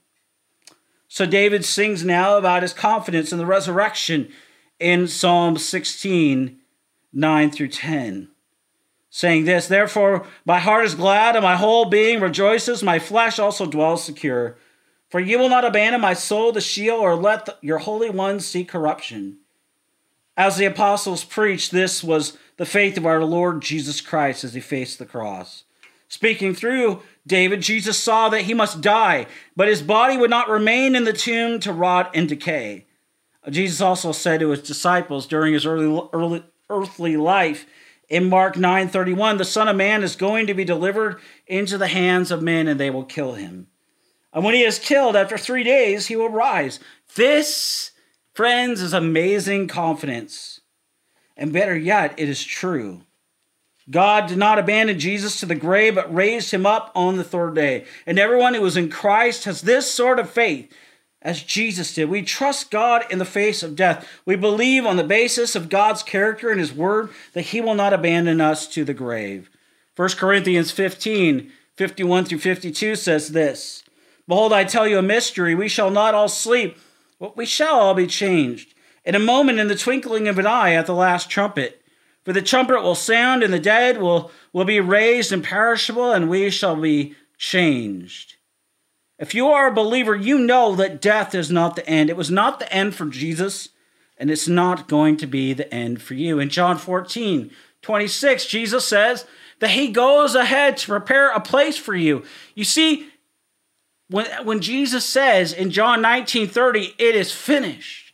So 1.16 1.26
David 1.26 1.64
sings 1.64 2.04
now 2.04 2.38
about 2.38 2.62
his 2.62 2.74
confidence 2.74 3.32
in 3.32 3.38
the 3.38 3.46
resurrection 3.46 4.30
in 4.82 5.08
Psalm 5.08 5.58
16, 5.58 6.58
9 7.14 7.52
through 7.52 7.70
10. 7.70 8.28
Saying 9.10 9.46
this, 9.46 9.70
therefore, 9.70 10.28
my 10.44 10.60
heart 10.60 10.84
is 10.84 10.94
glad 10.94 11.38
and 11.38 11.44
my 11.44 11.56
whole 11.56 11.86
being 11.86 12.20
rejoices, 12.20 12.84
my 12.84 13.00
flesh 13.00 13.40
also 13.40 13.66
dwells 13.66 14.04
secure. 14.04 14.58
For 15.10 15.20
you 15.20 15.40
will 15.40 15.50
not 15.50 15.66
abandon 15.66 16.02
my 16.02 16.14
soul 16.14 16.52
to 16.54 16.62
Sheol 16.62 16.98
or 17.00 17.16
let 17.16 17.46
the, 17.46 17.58
your 17.62 17.80
Holy 17.80 18.10
One 18.10 18.40
see 18.40 18.66
corruption. 18.66 19.38
As 20.38 20.58
the 20.58 20.66
apostles 20.66 21.24
preached, 21.24 21.72
this 21.72 22.04
was 22.04 22.38
the 22.58 22.66
faith 22.66 22.98
of 22.98 23.06
our 23.06 23.24
Lord 23.24 23.62
Jesus 23.62 24.02
Christ 24.02 24.44
as 24.44 24.54
he 24.54 24.60
faced 24.60 25.00
the 25.00 25.06
cross. 25.06 25.64
Speaking 26.08 26.54
through 26.54 27.02
David, 27.26 27.62
Jesus 27.62 27.98
saw 27.98 28.30
that 28.30 28.42
he 28.42 28.54
must 28.54 28.82
die, 28.82 29.28
but 29.56 29.68
his 29.68 29.82
body 29.82 30.18
would 30.18 30.30
not 30.30 30.50
remain 30.50 30.96
in 30.96 31.04
the 31.04 31.14
tomb 31.14 31.60
to 31.62 31.72
rot 31.72 32.12
and 32.14 32.28
decay. 32.28 32.86
Jesus 33.50 33.82
also 33.82 34.12
said 34.12 34.40
to 34.40 34.50
his 34.50 34.62
disciples 34.62 35.28
during 35.28 35.54
his 35.54 35.66
early, 35.66 36.10
early 36.14 36.44
earthly 36.70 37.18
life 37.18 37.66
in 38.10 38.30
Mark 38.30 38.56
9:31, 38.56 39.38
the 39.38 39.46
Son 39.46 39.68
of 39.68 39.76
Man 39.76 40.04
is 40.04 40.16
going 40.16 40.48
to 40.48 40.54
be 40.54 40.64
delivered 40.64 41.20
into 41.48 41.78
the 41.78 41.88
hands 41.88 42.32
of 42.32 42.42
men 42.42 42.68
and 42.68 42.80
they 42.80 42.90
will 42.90 43.04
kill 43.04 43.34
him. 43.34 43.68
And 44.36 44.44
when 44.44 44.54
he 44.54 44.64
is 44.64 44.78
killed 44.78 45.16
after 45.16 45.38
3 45.38 45.64
days, 45.64 46.08
he 46.08 46.16
will 46.16 46.30
rise. 46.30 46.80
This, 47.16 47.92
friends, 48.34 48.82
is 48.82 48.94
amazing 48.94 49.68
confidence. 49.68 50.60
And 51.38 51.54
better 51.54 51.76
yet, 51.76 52.14
it 52.18 52.30
is 52.30 52.44
true. 52.44 53.02
God 53.90 54.28
did 54.28 54.38
not 54.38 54.60
abandon 54.60 55.00
Jesus 55.00 55.40
to 55.40 55.46
the 55.46 55.56
grave, 55.56 55.96
but 55.96 56.14
raised 56.14 56.52
him 56.52 56.66
up 56.66 56.92
on 56.96 57.18
the 57.18 57.24
third 57.24 57.56
day. 57.56 57.86
And 58.06 58.20
everyone 58.20 58.54
who 58.54 58.66
is 58.66 58.78
in 58.78 58.90
Christ 58.90 59.46
has 59.46 59.62
this 59.62 59.90
sort 59.90 60.20
of 60.20 60.30
faith 60.30 60.72
as 61.22 61.42
Jesus 61.42 61.94
did. 61.94 62.10
We 62.10 62.22
trust 62.22 62.72
God 62.72 63.06
in 63.10 63.20
the 63.20 63.26
face 63.26 63.64
of 63.64 63.76
death. 63.76 64.08
We 64.26 64.36
believe 64.36 64.86
on 64.86 64.98
the 64.98 65.04
basis 65.04 65.56
of 65.56 65.70
God's 65.70 66.04
character 66.04 66.50
and 66.50 66.60
his 66.60 66.74
word 66.74 67.10
that 67.34 67.44
he 67.44 67.62
will 67.62 67.76
not 67.76 67.94
abandon 67.94 68.42
us 68.42 68.68
to 68.70 68.84
the 68.84 68.94
grave. 68.94 69.50
1 69.96 70.10
Corinthians 70.10 70.72
15 70.72 71.52
51 71.78 72.24
through 72.24 72.40
52 72.40 72.96
says 72.96 73.30
this 73.30 73.85
Behold, 74.28 74.54
I 74.54 74.64
tell 74.64 74.88
you 74.88 74.98
a 74.98 75.04
mystery. 75.04 75.54
We 75.54 75.68
shall 75.68 75.92
not 75.92 76.16
all 76.16 76.28
sleep, 76.28 76.78
but 77.20 77.38
we 77.38 77.46
shall 77.46 77.80
all 77.80 77.94
be 77.94 78.08
changed. 78.08 78.74
In 79.04 79.14
a 79.14 79.20
moment, 79.20 79.60
in 79.60 79.68
the 79.68 79.76
twinkling 79.76 80.28
of 80.28 80.40
an 80.40 80.48
eye, 80.48 80.74
at 80.74 80.88
the 80.88 80.96
last 80.96 81.30
trumpet. 81.30 81.82
For 82.24 82.34
the 82.34 82.42
trumpet 82.42 82.82
will 82.82 82.96
sound, 82.96 83.44
and 83.44 83.54
the 83.54 83.60
dead 83.60 84.02
will, 84.02 84.32
will 84.52 84.66
be 84.66 84.80
raised 84.80 85.32
imperishable, 85.32 86.12
and 86.12 86.28
we 86.28 86.50
shall 86.50 86.76
be 86.76 87.16
changed. 87.38 88.36
If 89.20 89.36
you 89.36 89.48
are 89.48 89.68
a 89.68 89.74
believer, 89.74 90.16
you 90.16 90.40
know 90.40 90.76
that 90.76 91.02
death 91.02 91.36
is 91.36 91.52
not 91.52 91.76
the 91.76 91.88
end. 91.88 92.10
It 92.10 92.18
was 92.18 92.32
not 92.32 92.60
the 92.60 92.72
end 92.74 92.96
for 92.96 93.06
Jesus, 93.06 93.70
and 94.18 94.32
it's 94.32 94.48
not 94.48 94.88
going 94.88 95.18
to 95.18 95.28
be 95.28 95.54
the 95.54 95.72
end 95.74 96.02
for 96.02 96.16
you. 96.16 96.40
In 96.40 96.50
John 96.50 96.78
14, 96.78 97.52
26, 97.84 98.46
Jesus 98.48 98.86
says 98.86 99.26
that 99.60 99.70
he 99.70 99.90
goes 99.90 100.34
ahead 100.34 100.78
to 100.78 100.88
prepare 100.88 101.32
a 101.32 101.40
place 101.40 101.78
for 101.78 101.96
you. 101.96 102.24
You 102.56 102.64
see, 102.64 103.08
when, 104.10 104.26
when 104.46 104.62
Jesus 104.62 105.06
says 105.06 105.54
in 105.54 105.72
John 105.72 106.02
19, 106.02 106.48
30, 106.48 106.96
it 106.98 107.16
is 107.16 107.32
finished, 107.32 108.14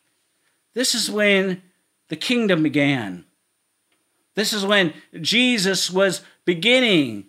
this 0.73 0.95
is 0.95 1.11
when 1.11 1.61
the 2.07 2.15
kingdom 2.15 2.63
began. 2.63 3.25
This 4.35 4.53
is 4.53 4.65
when 4.65 4.93
Jesus 5.19 5.91
was 5.91 6.21
beginning 6.45 7.25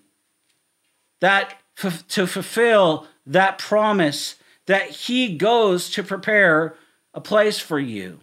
that 1.21 1.57
to 1.77 2.27
fulfill 2.27 3.07
that 3.27 3.59
promise 3.59 4.37
that 4.67 4.91
he 4.91 5.37
goes 5.37 5.91
to 5.91 6.03
prepare 6.03 6.77
a 7.15 7.21
place 7.21 7.59
for 7.59 7.79
you. 7.79 8.21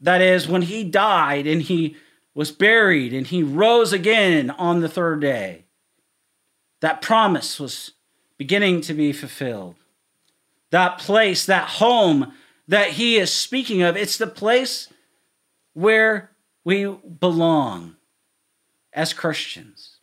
That 0.00 0.20
is 0.20 0.48
when 0.48 0.62
he 0.62 0.82
died 0.82 1.46
and 1.46 1.62
he 1.62 1.96
was 2.34 2.50
buried 2.50 3.12
and 3.12 3.26
he 3.26 3.42
rose 3.42 3.92
again 3.92 4.50
on 4.50 4.80
the 4.80 4.88
third 4.88 5.20
day. 5.20 5.64
That 6.80 7.02
promise 7.02 7.60
was 7.60 7.92
beginning 8.40 8.80
to 8.80 8.94
be 8.94 9.12
fulfilled. 9.12 9.74
That 10.70 10.98
place, 10.98 11.44
that 11.44 11.68
home 11.68 12.32
that 12.68 12.92
he 12.92 13.18
is 13.18 13.30
speaking 13.30 13.82
of, 13.82 13.98
it's 13.98 14.16
the 14.16 14.26
place 14.26 14.88
where 15.74 16.30
we 16.64 16.86
belong 16.86 17.96
as 18.94 19.12
Christians. 19.12 19.98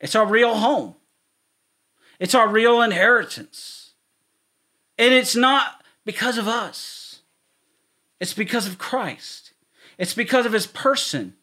It's 0.00 0.14
our 0.14 0.24
real 0.26 0.54
home, 0.54 0.94
it's 2.18 2.34
our 2.34 2.48
real 2.48 2.80
inheritance. 2.80 3.92
And 4.96 5.12
it's 5.12 5.36
not 5.36 5.84
because 6.06 6.38
of 6.38 6.48
us, 6.48 7.20
it's 8.20 8.32
because 8.32 8.66
of 8.66 8.78
Christ, 8.78 9.52
it's 9.98 10.14
because 10.14 10.46
of 10.46 10.54
his 10.54 10.66
person. 10.66 11.34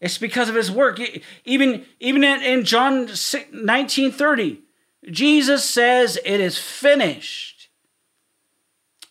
It's 0.00 0.18
because 0.18 0.48
of 0.48 0.54
his 0.54 0.70
work. 0.70 1.00
Even, 1.44 1.84
even 1.98 2.22
in 2.22 2.64
John 2.64 3.08
19 3.52 4.12
30, 4.12 4.62
Jesus 5.10 5.64
says, 5.64 6.18
It 6.24 6.40
is 6.40 6.58
finished. 6.58 7.68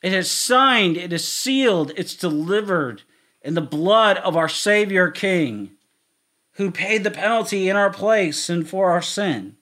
It 0.04 0.14
is 0.14 0.30
signed, 0.30 0.96
it 0.98 1.12
is 1.12 1.28
sealed, 1.28 1.92
it's 1.96 2.16
delivered 2.16 3.02
in 3.42 3.56
the 3.56 3.62
blood 3.62 4.18
of 4.18 4.38
our 4.38 4.50
Savior 4.50 5.10
King, 5.10 5.72
who 6.54 6.70
paid 6.70 7.04
the 7.04 7.12
penalty 7.12 7.68
in 7.68 7.76
our 7.76 7.90
place 7.90 8.50
and 8.50 8.68
for 8.68 8.92
our 8.92 9.02
sin. 9.02 9.58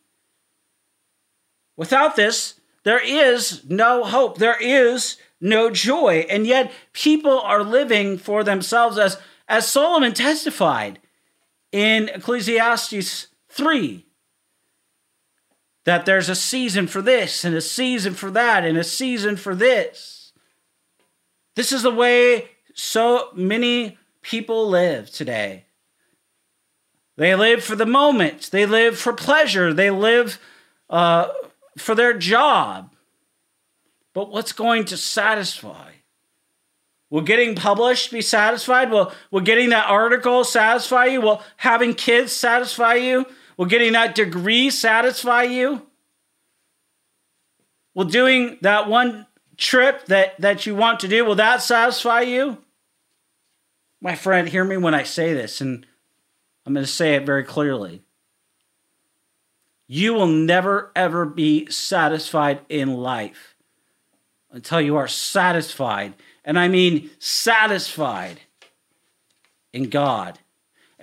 Without 1.77 2.15
this, 2.15 2.59
there 2.83 3.03
is 3.03 3.63
no 3.69 4.03
hope. 4.03 4.37
There 4.37 4.61
is 4.61 5.17
no 5.41 5.69
joy. 5.69 6.25
And 6.29 6.45
yet, 6.45 6.71
people 6.93 7.39
are 7.39 7.63
living 7.63 8.17
for 8.17 8.43
themselves, 8.43 8.97
as, 8.97 9.17
as 9.47 9.67
Solomon 9.67 10.13
testified 10.13 10.99
in 11.71 12.09
Ecclesiastes 12.09 13.27
3 13.49 14.05
that 15.85 16.05
there's 16.05 16.29
a 16.29 16.35
season 16.35 16.87
for 16.87 17.01
this 17.01 17.45
and 17.45 17.55
a 17.55 17.61
season 17.61 18.13
for 18.13 18.29
that 18.31 18.65
and 18.65 18.77
a 18.77 18.83
season 18.83 19.37
for 19.37 19.55
this. 19.55 20.33
This 21.55 21.71
is 21.71 21.83
the 21.83 21.91
way 21.91 22.49
so 22.73 23.29
many 23.33 23.97
people 24.21 24.67
live 24.67 25.09
today. 25.11 25.65
They 27.17 27.33
live 27.33 27.63
for 27.63 27.77
the 27.77 27.85
moment, 27.85 28.49
they 28.51 28.65
live 28.65 28.97
for 28.97 29.13
pleasure, 29.13 29.73
they 29.73 29.89
live 29.89 30.37
uh, 30.89 31.29
for 31.77 31.95
their 31.95 32.13
job. 32.13 32.91
But 34.13 34.31
what's 34.31 34.51
going 34.51 34.85
to 34.85 34.97
satisfy? 34.97 35.91
Will 37.09 37.21
getting 37.21 37.55
published 37.55 38.11
be 38.11 38.21
satisfied? 38.21 38.91
Will, 38.91 39.13
will 39.29 39.41
getting 39.41 39.69
that 39.69 39.89
article 39.89 40.43
satisfy 40.43 41.05
you? 41.05 41.21
Will 41.21 41.41
having 41.57 41.93
kids 41.93 42.31
satisfy 42.31 42.95
you? 42.95 43.25
Will 43.57 43.65
getting 43.65 43.93
that 43.93 44.15
degree 44.15 44.69
satisfy 44.69 45.43
you? 45.43 45.81
Will 47.93 48.05
doing 48.05 48.57
that 48.61 48.89
one 48.89 49.25
trip 49.57 50.05
that, 50.07 50.39
that 50.41 50.65
you 50.65 50.75
want 50.75 50.99
to 50.99 51.07
do, 51.07 51.23
will 51.23 51.35
that 51.35 51.61
satisfy 51.61 52.21
you? 52.21 52.57
My 54.01 54.15
friend, 54.15 54.47
hear 54.47 54.63
me 54.63 54.77
when 54.77 54.93
I 54.93 55.03
say 55.03 55.33
this, 55.33 55.61
and 55.61 55.85
I'm 56.65 56.73
going 56.73 56.85
to 56.85 56.91
say 56.91 57.15
it 57.15 57.25
very 57.25 57.43
clearly. 57.43 58.01
You 59.87 60.13
will 60.13 60.27
never, 60.27 60.91
ever 60.95 61.25
be 61.25 61.67
satisfied 61.71 62.59
in 62.69 62.95
life 62.95 63.55
until 64.51 64.81
you 64.81 64.95
are 64.97 65.07
satisfied, 65.07 66.15
and 66.43 66.59
I 66.59 66.67
mean 66.67 67.09
satisfied 67.19 68.41
in 69.71 69.89
God. 69.89 70.39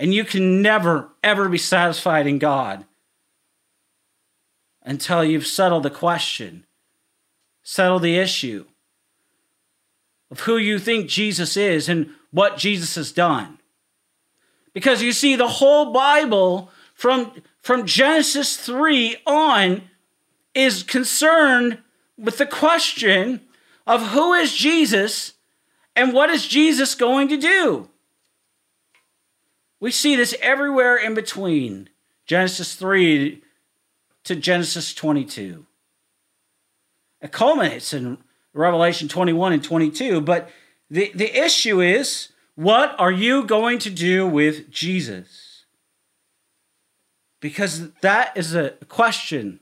And 0.03 0.13
you 0.13 0.25
can 0.25 0.63
never, 0.63 1.11
ever 1.23 1.49
be 1.49 1.59
satisfied 1.59 2.27
in 2.27 2.41
God 2.41 2.85
until 4.83 5.23
you've 5.23 5.47
settled 5.47 5.85
the 5.85 5.91
question, 5.91 6.67
settled 7.63 8.03
the 8.03 8.19
issue 8.19 8.65
of 10.29 10.41
who 10.41 10.57
you 10.57 10.81
think 10.81 11.09
Jesus 11.09 11.57
is 11.57 11.89
and 11.89 12.11
what 12.33 12.57
Jesus 12.57 12.97
has 12.97 13.13
done. 13.13 13.61
Because 14.73 15.03
you 15.03 15.13
see, 15.13 15.37
the 15.37 15.47
whole 15.47 15.93
Bible 15.93 16.73
from, 16.95 17.41
from 17.61 17.87
Genesis 17.87 18.57
3 18.57 19.19
on 19.25 19.83
is 20.53 20.83
concerned 20.83 21.79
with 22.19 22.39
the 22.39 22.47
question 22.47 23.41
of 23.87 24.09
who 24.09 24.33
is 24.33 24.53
Jesus 24.53 25.35
and 25.95 26.13
what 26.13 26.29
is 26.29 26.49
Jesus 26.49 26.97
going 26.97 27.29
to 27.29 27.37
do. 27.37 27.89
We 29.83 29.91
see 29.91 30.15
this 30.15 30.33
everywhere 30.41 30.97
in 30.97 31.13
between 31.13 31.89
Genesis 32.25 32.77
3 32.77 33.43
to 34.23 34.37
Genesis 34.37 34.95
22. 34.95 35.67
It 37.21 37.33
culminates 37.33 37.93
in 37.93 38.19
Revelation 38.55 39.09
21 39.09 39.55
and 39.55 39.65
22. 39.65 40.21
But 40.21 40.49
the, 40.89 41.11
the 41.17 41.37
issue 41.37 41.81
is 41.81 42.29
what 42.55 42.95
are 43.01 43.11
you 43.11 43.43
going 43.43 43.81
to 43.81 43.91
do 43.91 44.25
with 44.25 44.71
Jesus? 44.71 45.65
Because 47.41 47.91
that 48.03 48.37
is 48.37 48.55
a 48.55 48.71
question 48.89 49.59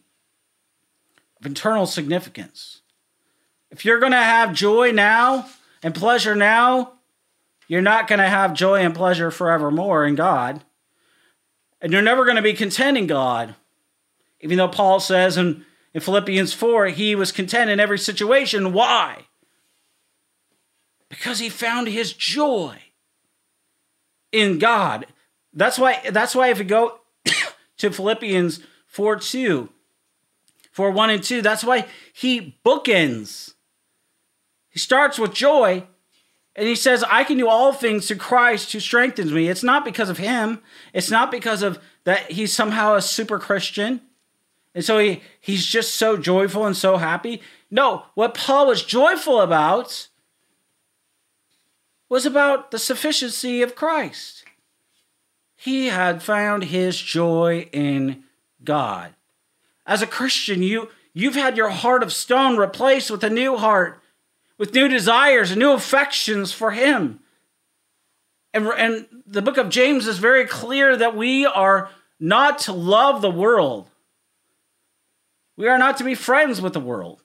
of 1.40 1.50
eternal 1.50 1.86
significance. 1.86 2.82
If 3.70 3.86
you're 3.86 4.00
going 4.00 4.12
to 4.12 4.18
have 4.18 4.52
joy 4.52 4.90
now 4.90 5.48
and 5.82 5.94
pleasure 5.94 6.34
now, 6.34 6.99
you're 7.70 7.80
not 7.80 8.08
going 8.08 8.18
to 8.18 8.26
have 8.26 8.52
joy 8.52 8.80
and 8.80 8.92
pleasure 8.92 9.30
forevermore 9.30 10.04
in 10.04 10.16
God. 10.16 10.64
And 11.80 11.92
you're 11.92 12.02
never 12.02 12.24
going 12.24 12.34
to 12.34 12.42
be 12.42 12.52
content 12.52 12.98
in 12.98 13.06
God. 13.06 13.54
Even 14.40 14.58
though 14.58 14.66
Paul 14.66 14.98
says 14.98 15.36
in, 15.36 15.64
in 15.94 16.00
Philippians 16.00 16.52
4, 16.52 16.86
he 16.86 17.14
was 17.14 17.30
content 17.30 17.70
in 17.70 17.78
every 17.78 17.96
situation. 17.96 18.72
Why? 18.72 19.26
Because 21.08 21.38
he 21.38 21.48
found 21.48 21.86
his 21.86 22.12
joy 22.12 22.76
in 24.32 24.58
God. 24.58 25.06
That's 25.54 25.78
why, 25.78 26.00
that's 26.10 26.34
why 26.34 26.48
if 26.48 26.58
you 26.58 26.64
go 26.64 26.98
to 27.76 27.92
Philippians 27.92 28.58
4 28.86 29.14
2, 29.14 29.68
4 30.72 30.90
1 30.90 31.10
and 31.10 31.22
2, 31.22 31.40
that's 31.40 31.62
why 31.62 31.86
he 32.12 32.56
bookends. 32.66 33.54
He 34.70 34.80
starts 34.80 35.20
with 35.20 35.32
joy 35.32 35.86
and 36.56 36.66
he 36.66 36.74
says, 36.74 37.04
I 37.04 37.24
can 37.24 37.38
do 37.38 37.48
all 37.48 37.72
things 37.72 38.08
through 38.08 38.16
Christ 38.16 38.72
who 38.72 38.80
strengthens 38.80 39.32
me. 39.32 39.48
It's 39.48 39.62
not 39.62 39.84
because 39.84 40.08
of 40.08 40.18
him. 40.18 40.60
It's 40.92 41.10
not 41.10 41.30
because 41.30 41.62
of 41.62 41.78
that 42.04 42.32
he's 42.32 42.52
somehow 42.52 42.96
a 42.96 43.02
super 43.02 43.38
Christian. 43.38 44.00
And 44.74 44.84
so 44.84 44.98
he, 44.98 45.22
he's 45.40 45.64
just 45.64 45.94
so 45.94 46.16
joyful 46.16 46.66
and 46.66 46.76
so 46.76 46.96
happy. 46.96 47.40
No, 47.70 48.04
what 48.14 48.34
Paul 48.34 48.66
was 48.66 48.82
joyful 48.82 49.40
about 49.40 50.08
was 52.08 52.26
about 52.26 52.72
the 52.72 52.78
sufficiency 52.78 53.62
of 53.62 53.76
Christ. 53.76 54.44
He 55.54 55.86
had 55.86 56.22
found 56.22 56.64
his 56.64 57.00
joy 57.00 57.68
in 57.72 58.24
God. 58.64 59.14
As 59.86 60.02
a 60.02 60.06
Christian, 60.06 60.62
you, 60.62 60.88
you've 61.12 61.34
had 61.34 61.56
your 61.56 61.70
heart 61.70 62.02
of 62.02 62.12
stone 62.12 62.56
replaced 62.56 63.10
with 63.10 63.22
a 63.22 63.30
new 63.30 63.56
heart 63.56 64.00
with 64.60 64.74
new 64.74 64.88
desires 64.88 65.50
and 65.50 65.58
new 65.58 65.72
affections 65.72 66.52
for 66.52 66.70
Him. 66.70 67.20
And, 68.52 68.66
and 68.66 69.06
the 69.26 69.40
book 69.40 69.56
of 69.56 69.70
James 69.70 70.06
is 70.06 70.18
very 70.18 70.44
clear 70.44 70.98
that 70.98 71.16
we 71.16 71.46
are 71.46 71.88
not 72.20 72.58
to 72.60 72.74
love 72.74 73.22
the 73.22 73.30
world. 73.30 73.88
We 75.56 75.66
are 75.66 75.78
not 75.78 75.96
to 75.96 76.04
be 76.04 76.14
friends 76.14 76.60
with 76.60 76.74
the 76.74 76.80
world. 76.80 77.22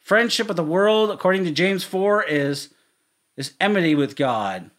Friendship 0.00 0.48
with 0.48 0.56
the 0.56 0.64
world, 0.64 1.10
according 1.10 1.44
to 1.44 1.50
James 1.50 1.84
4, 1.84 2.24
is, 2.24 2.70
is 3.36 3.52
enmity 3.60 3.94
with 3.94 4.16
God. 4.16 4.70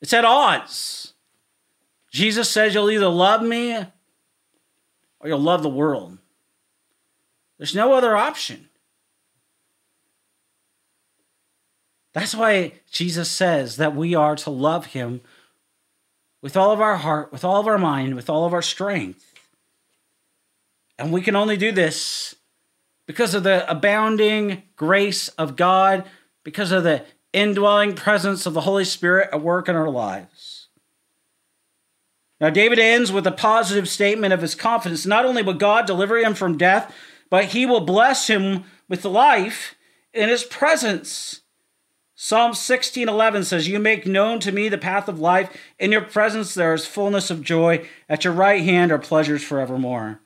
It's 0.00 0.12
at 0.12 0.24
odds. 0.24 1.14
Jesus 2.12 2.48
says 2.48 2.72
you'll 2.72 2.90
either 2.90 3.08
love 3.08 3.42
me 3.42 3.74
or 3.74 3.88
you'll 5.24 5.40
love 5.40 5.64
the 5.64 5.68
world. 5.68 6.18
There's 7.58 7.74
no 7.74 7.94
other 7.94 8.16
option. 8.16 8.68
That's 12.16 12.34
why 12.34 12.72
Jesus 12.90 13.30
says 13.30 13.76
that 13.76 13.94
we 13.94 14.14
are 14.14 14.36
to 14.36 14.48
love 14.48 14.86
him 14.86 15.20
with 16.40 16.56
all 16.56 16.72
of 16.72 16.80
our 16.80 16.96
heart, 16.96 17.30
with 17.30 17.44
all 17.44 17.60
of 17.60 17.66
our 17.66 17.76
mind, 17.76 18.14
with 18.14 18.30
all 18.30 18.46
of 18.46 18.54
our 18.54 18.62
strength. 18.62 19.34
And 20.98 21.12
we 21.12 21.20
can 21.20 21.36
only 21.36 21.58
do 21.58 21.72
this 21.72 22.34
because 23.06 23.34
of 23.34 23.42
the 23.42 23.70
abounding 23.70 24.62
grace 24.76 25.28
of 25.28 25.56
God, 25.56 26.06
because 26.42 26.72
of 26.72 26.84
the 26.84 27.04
indwelling 27.34 27.94
presence 27.94 28.46
of 28.46 28.54
the 28.54 28.62
Holy 28.62 28.86
Spirit 28.86 29.28
at 29.30 29.42
work 29.42 29.68
in 29.68 29.76
our 29.76 29.90
lives. 29.90 30.68
Now, 32.40 32.48
David 32.48 32.78
ends 32.78 33.12
with 33.12 33.26
a 33.26 33.30
positive 33.30 33.90
statement 33.90 34.32
of 34.32 34.40
his 34.40 34.54
confidence. 34.54 35.04
Not 35.04 35.26
only 35.26 35.42
will 35.42 35.52
God 35.52 35.86
deliver 35.86 36.16
him 36.16 36.32
from 36.32 36.56
death, 36.56 36.94
but 37.28 37.44
he 37.44 37.66
will 37.66 37.80
bless 37.80 38.26
him 38.26 38.64
with 38.88 39.04
life 39.04 39.74
in 40.14 40.30
his 40.30 40.44
presence. 40.44 41.42
Psalm 42.18 42.54
16:11 42.54 43.44
says, 43.44 43.68
"You 43.68 43.78
make 43.78 44.06
known 44.06 44.40
to 44.40 44.50
me 44.50 44.70
the 44.70 44.78
path 44.78 45.06
of 45.06 45.20
life. 45.20 45.54
In 45.78 45.92
your 45.92 46.00
presence 46.00 46.54
there 46.54 46.72
is 46.72 46.86
fullness 46.86 47.30
of 47.30 47.42
joy. 47.42 47.86
At 48.08 48.24
your 48.24 48.32
right 48.32 48.64
hand 48.64 48.90
are 48.90 48.98
pleasures 48.98 49.44
forevermore." 49.44 50.20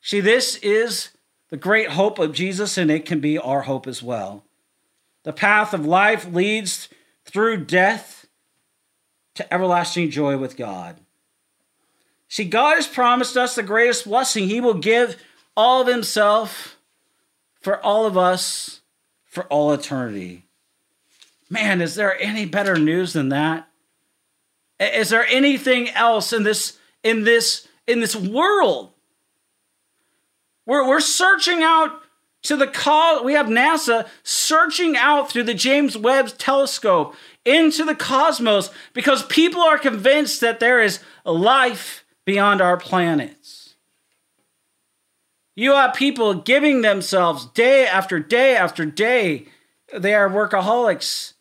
See, 0.00 0.20
this 0.20 0.56
is 0.56 1.10
the 1.50 1.58
great 1.58 1.90
hope 1.90 2.18
of 2.18 2.32
Jesus, 2.32 2.78
and 2.78 2.90
it 2.90 3.04
can 3.04 3.20
be 3.20 3.38
our 3.38 3.62
hope 3.62 3.86
as 3.86 4.02
well. 4.02 4.42
The 5.24 5.34
path 5.34 5.74
of 5.74 5.84
life 5.84 6.26
leads 6.26 6.88
through 7.26 7.66
death 7.66 8.26
to 9.34 9.52
everlasting 9.52 10.10
joy 10.10 10.38
with 10.38 10.56
God. 10.56 10.98
See, 12.26 12.44
God 12.44 12.76
has 12.76 12.86
promised 12.86 13.36
us 13.36 13.54
the 13.54 13.62
greatest 13.62 14.06
blessing. 14.06 14.48
He 14.48 14.62
will 14.62 14.74
give 14.74 15.22
all 15.54 15.82
of 15.82 15.88
Himself 15.88 16.78
for 17.60 17.78
all 17.84 18.06
of 18.06 18.16
us 18.16 18.80
for 19.26 19.44
all 19.44 19.72
eternity. 19.72 20.46
Man, 21.50 21.80
is 21.80 21.94
there 21.94 22.18
any 22.20 22.46
better 22.46 22.76
news 22.76 23.12
than 23.12 23.28
that? 23.28 23.68
Is 24.80 25.10
there 25.10 25.26
anything 25.26 25.88
else 25.90 26.32
in 26.32 26.42
this 26.42 26.78
in 27.02 27.24
this 27.24 27.68
in 27.86 28.00
this 28.00 28.16
world? 28.16 28.90
We're, 30.66 30.88
we're 30.88 31.00
searching 31.00 31.62
out 31.62 32.00
to 32.42 32.56
the 32.56 32.66
call. 32.66 33.22
We 33.22 33.34
have 33.34 33.46
NASA 33.46 34.08
searching 34.22 34.96
out 34.96 35.30
through 35.30 35.44
the 35.44 35.54
James 35.54 35.96
Webb 35.96 36.38
telescope 36.38 37.14
into 37.44 37.84
the 37.84 37.94
cosmos 37.94 38.70
because 38.94 39.22
people 39.24 39.60
are 39.60 39.78
convinced 39.78 40.40
that 40.40 40.60
there 40.60 40.80
is 40.80 41.00
life 41.24 42.04
beyond 42.24 42.62
our 42.62 42.78
planets. 42.78 43.74
You 45.54 45.72
have 45.72 45.94
people 45.94 46.34
giving 46.34 46.80
themselves 46.80 47.46
day 47.46 47.86
after 47.86 48.18
day 48.18 48.56
after 48.56 48.84
day. 48.84 49.46
They 49.96 50.14
are 50.14 50.28
workaholics 50.28 51.33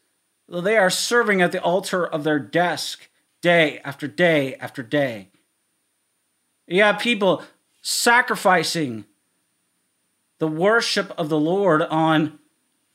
they 0.50 0.78
are 0.78 0.90
serving 0.90 1.42
at 1.42 1.52
the 1.52 1.62
altar 1.62 2.06
of 2.06 2.24
their 2.24 2.40
desk 2.40 3.10
day 3.42 3.80
after 3.84 4.08
day 4.08 4.56
after 4.56 4.84
day. 4.84 5.30
You 6.68 6.84
have 6.84 7.00
people 7.00 7.44
sacrificing 7.82 9.06
the 10.40 10.48
worship 10.48 11.14
of 11.18 11.30
the 11.30 11.40
Lord 11.40 11.82
on 11.82 12.40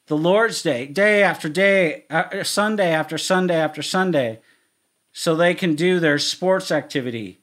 the 0.07 0.17
Lord's 0.17 0.63
Day, 0.63 0.87
day 0.87 1.23
after 1.23 1.49
day, 1.49 2.05
uh, 2.09 2.43
Sunday 2.43 2.93
after 2.93 3.19
Sunday 3.19 3.57
after 3.57 3.83
Sunday, 3.83 4.41
so 5.13 5.35
they 5.35 5.55
can 5.55 5.75
do 5.75 6.01
their 6.01 6.19
sports 6.19 6.73
activity. 6.73 7.41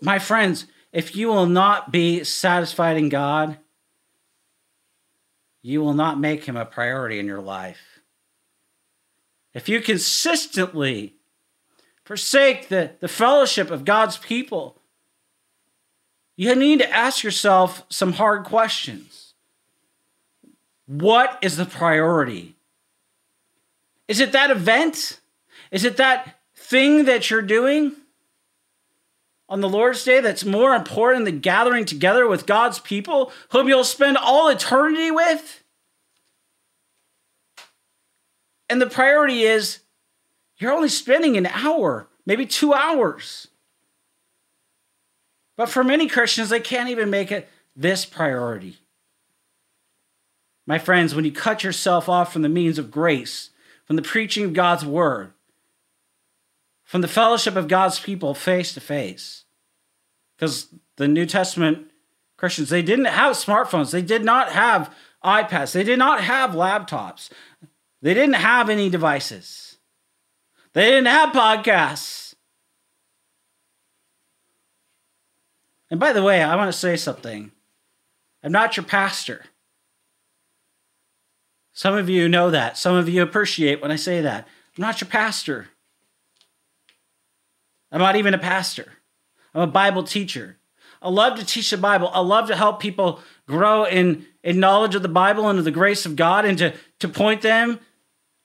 My 0.00 0.18
friends, 0.18 0.66
if 0.92 1.16
you 1.16 1.28
will 1.28 1.46
not 1.46 1.90
be 1.90 2.22
satisfied 2.22 2.96
in 2.96 3.08
God, 3.08 3.58
you 5.62 5.80
will 5.80 5.94
not 5.94 6.20
make 6.20 6.44
him 6.44 6.56
a 6.56 6.64
priority 6.64 7.18
in 7.18 7.26
your 7.26 7.40
life. 7.40 7.91
If 9.54 9.68
you 9.68 9.80
consistently 9.80 11.14
forsake 12.04 12.68
the, 12.68 12.92
the 13.00 13.08
fellowship 13.08 13.70
of 13.70 13.84
God's 13.84 14.16
people, 14.16 14.78
you 16.36 16.54
need 16.54 16.80
to 16.80 16.90
ask 16.90 17.22
yourself 17.22 17.84
some 17.88 18.14
hard 18.14 18.44
questions. 18.44 19.34
What 20.86 21.38
is 21.42 21.56
the 21.56 21.66
priority? 21.66 22.56
Is 24.08 24.20
it 24.20 24.32
that 24.32 24.50
event? 24.50 25.20
Is 25.70 25.84
it 25.84 25.96
that 25.98 26.40
thing 26.54 27.04
that 27.04 27.30
you're 27.30 27.42
doing 27.42 27.92
on 29.48 29.60
the 29.60 29.68
Lord's 29.68 30.02
Day 30.04 30.20
that's 30.20 30.44
more 30.44 30.74
important 30.74 31.26
than 31.26 31.40
gathering 31.40 31.84
together 31.84 32.26
with 32.26 32.46
God's 32.46 32.78
people, 32.78 33.32
whom 33.50 33.68
you'll 33.68 33.84
spend 33.84 34.16
all 34.16 34.48
eternity 34.48 35.10
with? 35.10 35.61
And 38.72 38.80
the 38.80 38.86
priority 38.86 39.42
is 39.42 39.80
you're 40.56 40.72
only 40.72 40.88
spending 40.88 41.36
an 41.36 41.44
hour, 41.44 42.08
maybe 42.24 42.46
two 42.46 42.72
hours. 42.72 43.48
But 45.58 45.68
for 45.68 45.84
many 45.84 46.08
Christians, 46.08 46.48
they 46.48 46.58
can't 46.58 46.88
even 46.88 47.10
make 47.10 47.30
it 47.30 47.50
this 47.76 48.06
priority. 48.06 48.78
My 50.66 50.78
friends, 50.78 51.14
when 51.14 51.26
you 51.26 51.32
cut 51.32 51.62
yourself 51.62 52.08
off 52.08 52.32
from 52.32 52.40
the 52.40 52.48
means 52.48 52.78
of 52.78 52.90
grace, 52.90 53.50
from 53.84 53.96
the 53.96 54.02
preaching 54.02 54.42
of 54.46 54.54
God's 54.54 54.86
word, 54.86 55.34
from 56.82 57.02
the 57.02 57.08
fellowship 57.08 57.56
of 57.56 57.68
God's 57.68 58.00
people 58.00 58.32
face 58.32 58.72
to 58.72 58.80
face, 58.80 59.44
because 60.34 60.68
the 60.96 61.08
New 61.08 61.26
Testament 61.26 61.90
Christians, 62.38 62.70
they 62.70 62.80
didn't 62.80 63.04
have 63.04 63.36
smartphones, 63.36 63.90
they 63.90 64.00
did 64.00 64.24
not 64.24 64.52
have 64.52 64.94
iPads, 65.22 65.72
they 65.72 65.84
did 65.84 65.98
not 65.98 66.24
have 66.24 66.52
laptops, 66.52 67.28
they 68.02 68.14
didn't 68.14 68.34
have 68.34 68.68
any 68.68 68.90
devices, 68.90 69.78
they 70.74 70.90
didn't 70.90 71.06
have 71.06 71.30
podcasts. 71.30 72.34
And 75.90 76.00
by 76.00 76.14
the 76.14 76.22
way, 76.22 76.42
I 76.42 76.56
want 76.56 76.72
to 76.72 76.78
say 76.78 76.96
something. 76.96 77.52
I'm 78.42 78.50
not 78.50 78.78
your 78.78 78.84
pastor. 78.84 79.44
Some 81.74 81.94
of 81.94 82.08
you 82.08 82.30
know 82.30 82.50
that. 82.50 82.78
Some 82.78 82.96
of 82.96 83.10
you 83.10 83.22
appreciate 83.22 83.82
when 83.82 83.90
I 83.90 83.96
say 83.96 84.22
that. 84.22 84.48
I'm 84.76 84.82
not 84.82 85.02
your 85.02 85.08
pastor. 85.08 85.68
I'm 87.90 88.00
not 88.00 88.16
even 88.16 88.32
a 88.32 88.38
pastor. 88.38 88.92
I'm 89.54 89.62
a 89.62 89.66
Bible 89.66 90.02
teacher. 90.02 90.56
I 91.02 91.10
love 91.10 91.38
to 91.38 91.44
teach 91.44 91.70
the 91.70 91.76
Bible. 91.76 92.10
I 92.14 92.20
love 92.20 92.48
to 92.48 92.56
help 92.56 92.80
people 92.80 93.20
grow 93.46 93.84
in, 93.84 94.24
in 94.42 94.60
knowledge 94.60 94.94
of 94.94 95.02
the 95.02 95.08
Bible 95.08 95.48
and 95.48 95.58
of 95.58 95.64
the 95.66 95.70
grace 95.70 96.06
of 96.06 96.16
God 96.16 96.44
and 96.44 96.56
to, 96.58 96.72
to 97.00 97.08
point 97.08 97.42
them 97.42 97.80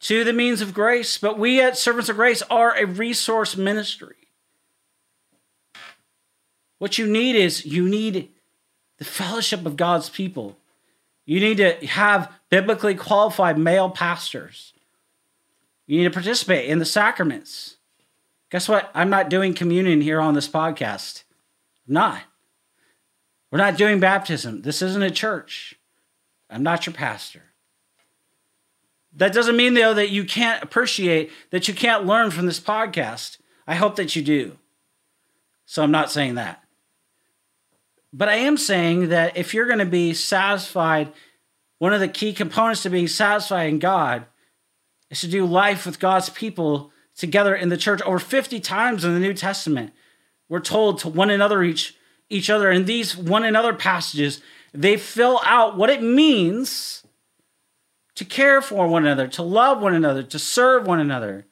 to 0.02 0.24
the 0.24 0.34
means 0.34 0.62
of 0.62 0.74
grace. 0.74 1.18
But 1.18 1.40
we 1.40 1.62
at 1.62 1.78
Servants 1.78 2.10
of 2.10 2.16
Grace 2.16 2.42
are 2.50 2.76
a 2.76 2.86
resource 2.86 3.56
ministry. 3.58 4.16
What 6.78 6.98
you 6.98 7.08
need 7.08 7.36
is 7.36 7.66
you 7.66 7.88
need 7.88 8.30
the 8.98 9.06
fellowship 9.06 9.66
of 9.66 9.78
God's 9.78 10.10
people. 10.10 10.58
You 11.26 11.40
need 11.40 11.58
to 11.58 11.86
have 11.88 12.32
biblically 12.50 12.96
qualified 12.96 13.58
male 13.58 13.90
pastors. 13.90 14.74
You 15.86 15.98
need 15.98 16.06
to 16.06 16.12
participate 16.12 16.70
in 16.70 16.80
the 16.80 16.86
sacraments. 16.86 17.78
Guess 18.50 18.70
what? 18.70 18.90
I'm 18.94 19.10
not 19.10 19.30
doing 19.30 19.54
communion 19.54 20.02
here 20.02 20.22
on 20.22 20.34
this 20.34 20.48
podcast. 20.48 21.24
I'm 21.88 21.94
not. 21.96 22.22
We're 23.52 23.58
not 23.58 23.78
doing 23.78 24.00
baptism. 24.00 24.62
This 24.62 24.82
isn't 24.82 25.04
a 25.04 25.12
church. 25.12 25.76
I'm 26.50 26.64
not 26.64 26.86
your 26.86 26.94
pastor. 26.94 27.44
That 29.18 29.34
doesn't 29.34 29.58
mean, 29.58 29.74
though, 29.74 29.96
that 29.96 30.10
you 30.10 30.24
can't 30.24 30.64
appreciate, 30.64 31.32
that 31.50 31.68
you 31.68 31.74
can't 31.74 32.06
learn 32.06 32.32
from 32.32 32.46
this 32.46 32.60
podcast. 32.60 33.38
I 33.66 33.76
hope 33.76 33.96
that 33.98 34.16
you 34.16 34.22
do. 34.22 34.58
So 35.66 35.84
I'm 35.84 35.92
not 35.92 36.12
saying 36.12 36.36
that. 36.36 36.64
But 38.14 38.30
I 38.30 38.36
am 38.36 38.58
saying 38.58 39.10
that 39.10 39.36
if 39.36 39.54
you're 39.54 39.66
going 39.66 39.80
to 39.80 39.86
be 39.86 40.14
satisfied, 40.14 41.12
one 41.80 41.94
of 41.94 42.00
the 42.00 42.08
key 42.08 42.32
components 42.32 42.84
to 42.84 42.90
being 42.90 43.08
satisfied 43.08 43.70
in 43.70 43.80
God 43.80 44.26
is 45.10 45.22
to 45.22 45.28
do 45.28 45.46
life 45.46 45.86
with 45.86 46.00
God's 46.00 46.30
people 46.30 46.92
together 47.16 47.56
in 47.56 47.70
the 47.70 47.78
church. 47.78 48.02
Over 48.04 48.20
50 48.20 48.60
times 48.60 49.04
in 49.04 49.14
the 49.14 49.20
New 49.20 49.34
Testament, 49.34 49.94
we're 50.48 50.60
told 50.60 51.00
to 51.00 51.10
one 51.10 51.30
another 51.30 51.64
each 51.64 51.96
each 52.30 52.50
other. 52.50 52.70
And 52.70 52.86
these 52.86 53.16
one 53.16 53.46
another 53.46 53.74
passages, 53.74 54.42
they 54.74 54.98
fill 54.98 55.40
out 55.44 55.78
what 55.78 55.90
it 55.90 56.02
means 56.04 57.04
to 58.18 58.26
care 58.26 58.64
for 58.64 58.88
one 58.88 59.06
another, 59.06 59.28
to 59.28 59.44
love 59.44 59.80
one 59.80 59.94
another, 59.94 60.24
to 60.24 60.40
serve 60.40 60.88
one 60.88 61.00
another, 61.00 61.46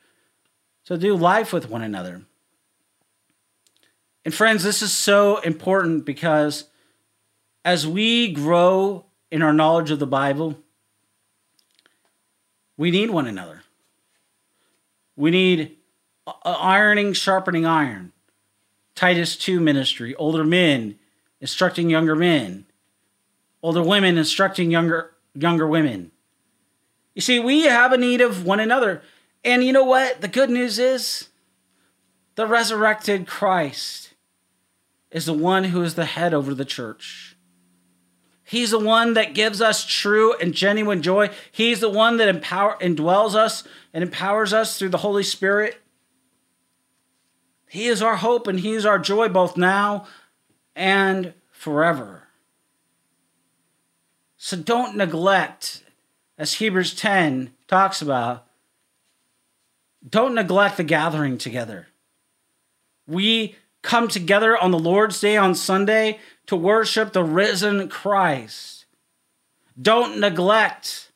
to 0.85 0.97
do 0.97 1.15
life 1.15 1.53
with 1.53 1.69
one 1.69 1.83
another. 1.83 2.23
And 4.25 4.33
friends, 4.33 4.63
this 4.63 4.81
is 4.81 4.91
so 4.91 5.37
important 5.41 6.05
because 6.05 6.63
as 7.63 7.85
we 7.85 8.33
grow 8.33 9.05
in 9.29 9.43
our 9.43 9.53
knowledge 9.53 9.91
of 9.91 9.99
the 9.99 10.07
Bible, 10.07 10.57
we 12.77 12.89
need 12.89 13.11
one 13.11 13.27
another. 13.27 13.61
We 15.15 15.29
need 15.29 15.77
ironing, 16.43 17.13
sharpening 17.13 17.67
iron. 17.67 18.11
Titus 18.95 19.37
2 19.37 19.59
ministry, 19.59 20.15
older 20.15 20.43
men 20.43 20.97
instructing 21.39 21.91
younger 21.91 22.15
men, 22.15 22.65
older 23.61 23.83
women 23.83 24.17
instructing 24.17 24.71
younger 24.71 25.11
younger 25.35 25.67
women. 25.67 26.09
You 27.15 27.21
see, 27.21 27.39
we 27.39 27.63
have 27.63 27.91
a 27.91 27.97
need 27.97 28.21
of 28.21 28.45
one 28.45 28.59
another. 28.59 29.01
And 29.43 29.63
you 29.63 29.73
know 29.73 29.83
what? 29.83 30.21
The 30.21 30.27
good 30.27 30.49
news 30.49 30.77
is 30.77 31.29
the 32.35 32.45
resurrected 32.45 33.25
Christ 33.25 34.13
is 35.09 35.25
the 35.25 35.33
one 35.33 35.65
who 35.65 35.81
is 35.81 35.95
the 35.95 36.05
head 36.05 36.33
over 36.33 36.53
the 36.53 36.65
church. 36.65 37.37
He's 38.43 38.71
the 38.71 38.79
one 38.79 39.13
that 39.13 39.33
gives 39.33 39.61
us 39.61 39.85
true 39.85 40.35
and 40.37 40.53
genuine 40.53 41.01
joy. 41.01 41.29
He's 41.51 41.79
the 41.79 41.89
one 41.89 42.17
that 42.17 42.27
empower 42.27 42.77
indwells 42.79 43.33
us 43.33 43.63
and 43.93 44.03
empowers 44.03 44.53
us 44.53 44.77
through 44.77 44.89
the 44.89 44.97
Holy 44.97 45.23
Spirit. 45.23 45.81
He 47.69 47.87
is 47.87 48.01
our 48.01 48.17
hope 48.17 48.45
and 48.47 48.59
he 48.59 48.73
is 48.73 48.85
our 48.85 48.99
joy 48.99 49.29
both 49.29 49.57
now 49.57 50.05
and 50.75 51.33
forever. 51.49 52.27
So 54.37 54.57
don't 54.57 54.95
neglect, 54.95 55.83
as 56.37 56.53
Hebrews 56.53 56.93
10 56.93 57.53
talks 57.67 58.01
about, 58.01 58.45
don't 60.07 60.35
neglect 60.35 60.77
the 60.77 60.83
gathering 60.83 61.37
together. 61.37 61.87
We 63.07 63.55
come 63.81 64.07
together 64.07 64.57
on 64.57 64.71
the 64.71 64.79
Lord's 64.79 65.19
Day 65.19 65.37
on 65.37 65.55
Sunday 65.55 66.19
to 66.47 66.55
worship 66.55 67.13
the 67.13 67.23
risen 67.23 67.87
Christ. 67.87 68.85
Don't 69.81 70.19
neglect 70.19 71.11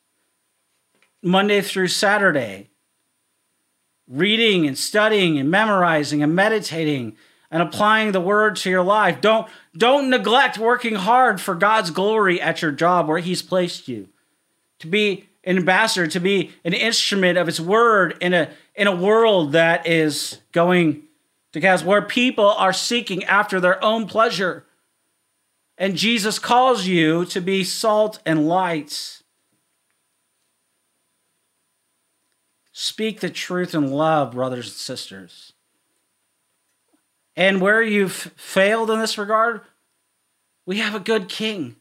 Monday 1.22 1.60
through 1.60 1.88
Saturday 1.88 2.70
reading 4.10 4.66
and 4.66 4.76
studying 4.76 5.38
and 5.38 5.50
memorizing 5.50 6.22
and 6.22 6.34
meditating 6.34 7.16
and 7.50 7.62
applying 7.62 8.12
the 8.12 8.20
word 8.20 8.56
to 8.56 8.68
your 8.68 8.82
life. 8.82 9.20
Don't 9.20 9.48
don't 9.76 10.10
neglect 10.10 10.58
working 10.58 10.96
hard 10.96 11.40
for 11.40 11.54
God's 11.54 11.90
glory 11.90 12.40
at 12.40 12.60
your 12.60 12.72
job 12.72 13.06
where 13.06 13.20
he's 13.20 13.42
placed 13.42 13.88
you. 13.88 14.08
To 14.80 14.86
be 14.86 15.28
an 15.44 15.56
ambassador, 15.56 16.06
to 16.06 16.20
be 16.20 16.52
an 16.64 16.74
instrument 16.74 17.38
of 17.38 17.46
his 17.46 17.60
word 17.60 18.16
in 18.20 18.34
a 18.34 18.50
in 18.74 18.86
a 18.86 18.94
world 18.94 19.52
that 19.52 19.86
is 19.86 20.38
going 20.52 21.02
because 21.52 21.84
where 21.84 22.02
people 22.02 22.50
are 22.50 22.72
seeking 22.72 23.24
after 23.24 23.60
their 23.60 23.82
own 23.84 24.06
pleasure. 24.06 24.64
And 25.76 25.96
Jesus 25.96 26.38
calls 26.38 26.86
you 26.86 27.24
to 27.26 27.40
be 27.40 27.64
salt 27.64 28.20
and 28.26 28.46
light. 28.46 29.22
Speak 32.72 33.20
the 33.20 33.30
truth 33.30 33.74
in 33.74 33.90
love, 33.90 34.32
brothers 34.32 34.66
and 34.66 34.74
sisters. 34.74 35.52
And 37.36 37.60
where 37.60 37.82
you've 37.82 38.12
failed 38.12 38.90
in 38.90 38.98
this 38.98 39.18
regard, 39.18 39.62
we 40.66 40.78
have 40.78 40.94
a 40.94 41.00
good 41.00 41.28
king. 41.28 41.76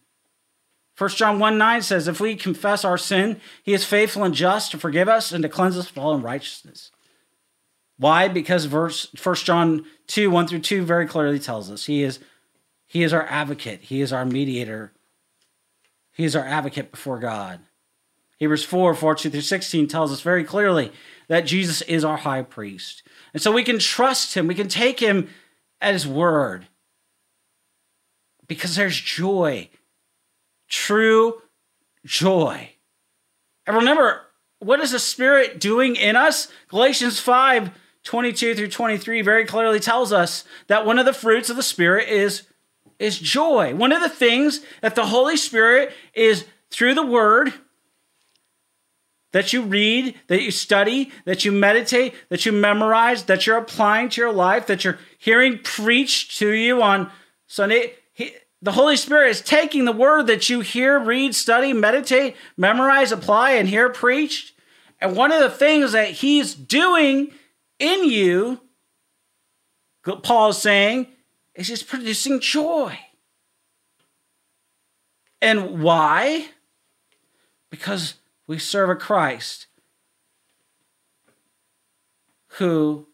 1 1.00 1.10
John 1.12 1.40
1 1.40 1.58
9 1.58 1.82
says, 1.82 2.10
If 2.10 2.20
we 2.20 2.36
confess 2.36 2.84
our 2.84 2.98
sin, 2.98 3.40
he 3.64 3.74
is 3.74 3.86
faithful 3.86 4.26
and 4.26 4.36
just 4.36 4.72
to 4.72 4.78
forgive 4.78 5.08
us 5.08 5.32
and 5.32 5.42
to 5.44 5.50
cleanse 5.50 5.78
us 5.78 5.88
from 5.88 6.04
all 6.04 6.14
unrighteousness. 6.14 6.92
Why? 7.98 8.28
Because 8.28 8.66
verse 8.66 9.10
1 9.22 9.36
John 9.36 9.86
2, 10.08 10.30
1 10.30 10.48
through 10.48 10.60
2 10.60 10.84
very 10.84 11.08
clearly 11.08 11.40
tells 11.40 11.72
us 11.72 11.86
he 11.86 12.04
is 12.04 12.20
he 12.86 13.04
is 13.04 13.14
our 13.14 13.26
advocate, 13.28 13.82
he 13.84 14.02
is 14.02 14.12
our 14.12 14.26
mediator, 14.26 14.92
he 16.12 16.26
is 16.26 16.36
our 16.36 16.46
advocate 16.46 16.92
before 16.92 17.20
God. 17.20 17.62
Hebrews 18.38 18.66
4, 18.66 18.94
14 18.94 19.32
through 19.32 19.42
16 19.42 19.88
tells 19.88 20.12
us 20.12 20.22
very 20.22 20.44
clearly 20.44 20.92
that 21.28 21.46
Jesus 21.46 21.82
is 21.84 22.04
our 22.04 22.18
high 22.18 22.42
priest. 22.42 23.04
And 23.34 23.42
so 23.42 23.52
we 23.52 23.64
can 23.64 23.80
trust 23.80 24.36
him, 24.36 24.48
we 24.48 24.56
can 24.56 24.68
take 24.68 25.00
him 25.00 25.30
at 25.80 25.94
his 25.94 26.08
word. 26.08 26.68
Because 28.48 28.76
there's 28.76 29.00
joy, 29.00 29.70
true 30.70 31.42
joy. 32.06 32.72
And 33.68 33.76
remember, 33.76 34.22
what 34.60 34.80
is 34.80 34.92
the 34.92 35.00
Spirit 35.00 35.60
doing 35.60 35.96
in 35.96 36.16
us? 36.16 36.48
Galatians 36.70 37.20
5 37.20 37.72
22 38.06 38.56
through 38.56 38.70
23 38.70 39.22
very 39.22 39.46
clearly 39.46 39.80
tells 39.80 40.14
us 40.14 40.46
that 40.68 40.86
one 40.86 40.98
of 40.98 41.06
the 41.06 41.14
fruits 41.14 41.50
of 41.50 41.58
the 41.58 41.62
Spirit 41.62 42.08
is, 42.08 42.44
is 42.98 43.20
joy. 43.20 43.76
One 43.76 43.92
of 43.92 44.02
the 44.02 44.10
things 44.10 44.62
that 44.82 44.96
the 44.96 45.08
Holy 45.08 45.36
Spirit 45.36 45.94
is 46.14 46.46
through 46.72 46.96
the 46.96 47.06
Word 47.06 47.54
that 49.32 49.54
you 49.54 49.62
read, 49.62 50.16
that 50.28 50.42
you 50.42 50.52
study, 50.52 51.12
that 51.26 51.46
you 51.46 51.52
meditate, 51.52 52.16
that 52.30 52.46
you 52.46 52.52
memorize, 52.52 53.24
that 53.26 53.46
you're 53.46 53.58
applying 53.58 54.10
to 54.10 54.22
your 54.22 54.34
life, 54.34 54.66
that 54.68 54.84
you're 54.84 54.98
hearing 55.18 55.60
preached 55.60 56.38
to 56.40 56.50
you 56.50 56.82
on 56.82 57.12
Sunday. 57.46 57.94
He, 58.60 58.66
the 58.66 58.72
Holy 58.74 58.98
Spirit 58.98 59.30
is 59.30 59.42
taking 59.42 59.86
the 59.86 59.92
word 59.92 60.28
that 60.28 60.50
you 60.50 60.60
hear, 60.62 61.00
read, 61.00 61.36
study, 61.36 61.74
meditate, 61.74 62.36
memorize, 62.58 63.12
apply, 63.12 63.52
and 63.52 63.70
hear 63.70 63.90
preached. 63.90 64.54
And 65.02 65.16
one 65.16 65.32
of 65.32 65.42
the 65.42 65.50
things 65.50 65.94
that 65.94 66.10
He's 66.12 66.54
doing 66.54 67.32
in 67.80 68.04
you, 68.06 68.62
Paul 70.04 70.50
is 70.50 70.58
saying, 70.58 71.08
is 71.56 71.68
He's 71.68 71.84
producing 71.84 72.40
joy. 72.40 72.98
And 75.42 75.82
why? 75.82 76.48
Because 77.70 78.16
we 78.46 78.60
serve 78.60 78.90
a 78.90 78.96
Christ 78.96 79.68
who 82.54 83.08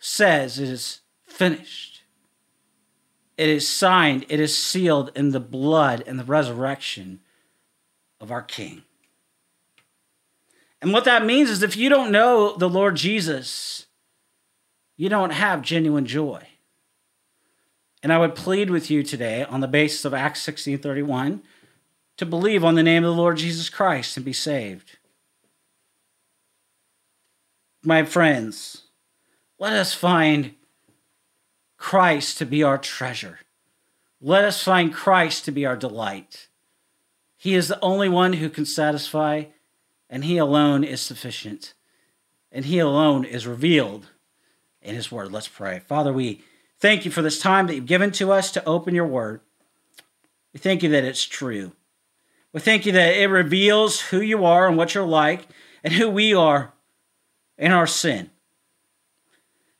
says 0.00 0.58
it 0.58 0.68
is 0.68 1.02
finished. 1.26 1.93
It 3.36 3.48
is 3.48 3.68
signed, 3.68 4.26
it 4.28 4.38
is 4.38 4.56
sealed 4.56 5.10
in 5.16 5.30
the 5.30 5.40
blood 5.40 6.04
and 6.06 6.18
the 6.18 6.24
resurrection 6.24 7.20
of 8.20 8.30
our 8.30 8.42
King. 8.42 8.82
And 10.80 10.92
what 10.92 11.04
that 11.04 11.24
means 11.24 11.50
is 11.50 11.62
if 11.62 11.76
you 11.76 11.88
don't 11.88 12.12
know 12.12 12.56
the 12.56 12.68
Lord 12.68 12.96
Jesus, 12.96 13.86
you 14.96 15.08
don't 15.08 15.30
have 15.30 15.62
genuine 15.62 16.06
joy. 16.06 16.46
And 18.02 18.12
I 18.12 18.18
would 18.18 18.34
plead 18.34 18.70
with 18.70 18.90
you 18.90 19.02
today 19.02 19.44
on 19.44 19.60
the 19.60 19.66
basis 19.66 20.04
of 20.04 20.12
Acts 20.12 20.42
16 20.42 20.78
31 20.78 21.42
to 22.18 22.26
believe 22.26 22.64
on 22.64 22.74
the 22.74 22.82
name 22.82 23.02
of 23.02 23.14
the 23.14 23.20
Lord 23.20 23.38
Jesus 23.38 23.68
Christ 23.68 24.16
and 24.16 24.24
be 24.24 24.32
saved. 24.32 24.98
My 27.82 28.04
friends, 28.04 28.82
let 29.58 29.72
us 29.72 29.94
find 29.94 30.54
Christ 31.84 32.38
to 32.38 32.46
be 32.46 32.62
our 32.62 32.78
treasure. 32.78 33.40
Let 34.18 34.46
us 34.46 34.62
find 34.62 34.90
Christ 34.90 35.44
to 35.44 35.52
be 35.52 35.66
our 35.66 35.76
delight. 35.76 36.48
He 37.36 37.52
is 37.52 37.68
the 37.68 37.78
only 37.82 38.08
one 38.08 38.32
who 38.32 38.48
can 38.48 38.64
satisfy, 38.64 39.44
and 40.08 40.24
He 40.24 40.38
alone 40.38 40.82
is 40.82 41.02
sufficient. 41.02 41.74
And 42.50 42.64
He 42.64 42.78
alone 42.78 43.26
is 43.26 43.46
revealed 43.46 44.06
in 44.80 44.94
His 44.94 45.12
Word. 45.12 45.30
Let's 45.30 45.46
pray. 45.46 45.80
Father, 45.80 46.10
we 46.10 46.42
thank 46.78 47.04
you 47.04 47.10
for 47.10 47.20
this 47.20 47.38
time 47.38 47.66
that 47.66 47.74
you've 47.74 47.84
given 47.84 48.12
to 48.12 48.32
us 48.32 48.50
to 48.52 48.64
open 48.64 48.94
your 48.94 49.06
Word. 49.06 49.42
We 50.54 50.60
thank 50.60 50.82
you 50.82 50.88
that 50.88 51.04
it's 51.04 51.26
true. 51.26 51.72
We 52.54 52.60
thank 52.60 52.86
you 52.86 52.92
that 52.92 53.14
it 53.14 53.26
reveals 53.26 54.00
who 54.00 54.22
you 54.22 54.46
are 54.46 54.66
and 54.66 54.78
what 54.78 54.94
you're 54.94 55.04
like 55.04 55.48
and 55.84 55.92
who 55.92 56.08
we 56.08 56.32
are 56.32 56.72
in 57.58 57.72
our 57.72 57.86
sin. 57.86 58.30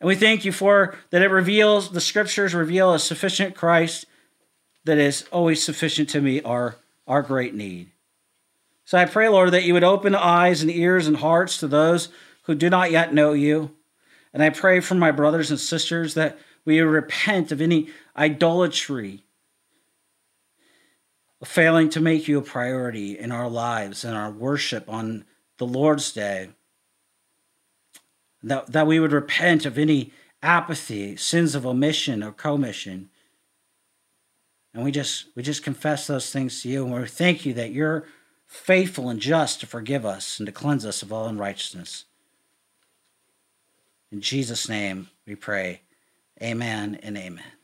And 0.04 0.08
we 0.10 0.16
thank 0.16 0.44
you 0.44 0.52
for 0.52 0.94
that 1.08 1.22
it 1.22 1.30
reveals, 1.30 1.92
the 1.92 1.98
scriptures 1.98 2.52
reveal 2.52 2.92
a 2.92 2.98
sufficient 2.98 3.54
Christ 3.54 4.04
that 4.84 4.98
is 4.98 5.24
always 5.32 5.64
sufficient 5.64 6.10
to 6.10 6.20
meet 6.20 6.44
our, 6.44 6.76
our 7.06 7.22
great 7.22 7.54
need. 7.54 7.90
So 8.84 8.98
I 8.98 9.06
pray, 9.06 9.30
Lord, 9.30 9.52
that 9.52 9.62
you 9.62 9.72
would 9.72 9.82
open 9.82 10.14
eyes 10.14 10.60
and 10.60 10.70
ears 10.70 11.06
and 11.06 11.16
hearts 11.16 11.56
to 11.56 11.68
those 11.68 12.10
who 12.42 12.54
do 12.54 12.68
not 12.68 12.90
yet 12.90 13.14
know 13.14 13.32
you. 13.32 13.70
And 14.34 14.42
I 14.42 14.50
pray 14.50 14.80
for 14.80 14.94
my 14.94 15.10
brothers 15.10 15.50
and 15.50 15.58
sisters 15.58 16.12
that 16.12 16.38
we 16.66 16.80
repent 16.80 17.50
of 17.50 17.62
any 17.62 17.88
idolatry 18.14 19.24
failing 21.42 21.88
to 21.88 22.00
make 22.00 22.28
you 22.28 22.36
a 22.36 22.42
priority 22.42 23.18
in 23.18 23.32
our 23.32 23.48
lives 23.48 24.04
and 24.04 24.14
our 24.14 24.30
worship 24.30 24.86
on 24.86 25.24
the 25.56 25.66
Lord's 25.66 26.12
day. 26.12 26.50
That, 28.44 28.72
that 28.72 28.86
we 28.86 29.00
would 29.00 29.12
repent 29.12 29.64
of 29.64 29.78
any 29.78 30.12
apathy, 30.42 31.16
sins 31.16 31.54
of 31.54 31.66
omission 31.66 32.22
or 32.22 32.30
commission. 32.32 33.08
And 34.74 34.84
we 34.84 34.90
just 34.90 35.26
we 35.34 35.42
just 35.42 35.62
confess 35.62 36.06
those 36.06 36.30
things 36.30 36.62
to 36.62 36.68
you 36.68 36.84
and 36.84 36.94
we 36.94 37.06
thank 37.06 37.46
you 37.46 37.54
that 37.54 37.72
you're 37.72 38.06
faithful 38.46 39.08
and 39.08 39.20
just 39.20 39.60
to 39.60 39.66
forgive 39.66 40.04
us 40.04 40.38
and 40.38 40.46
to 40.46 40.52
cleanse 40.52 40.84
us 40.84 41.02
of 41.02 41.12
all 41.12 41.26
unrighteousness. 41.26 42.04
In 44.12 44.20
Jesus' 44.20 44.68
name 44.68 45.08
we 45.26 45.34
pray. 45.34 45.80
Amen 46.42 46.98
and 47.02 47.16
amen. 47.16 47.63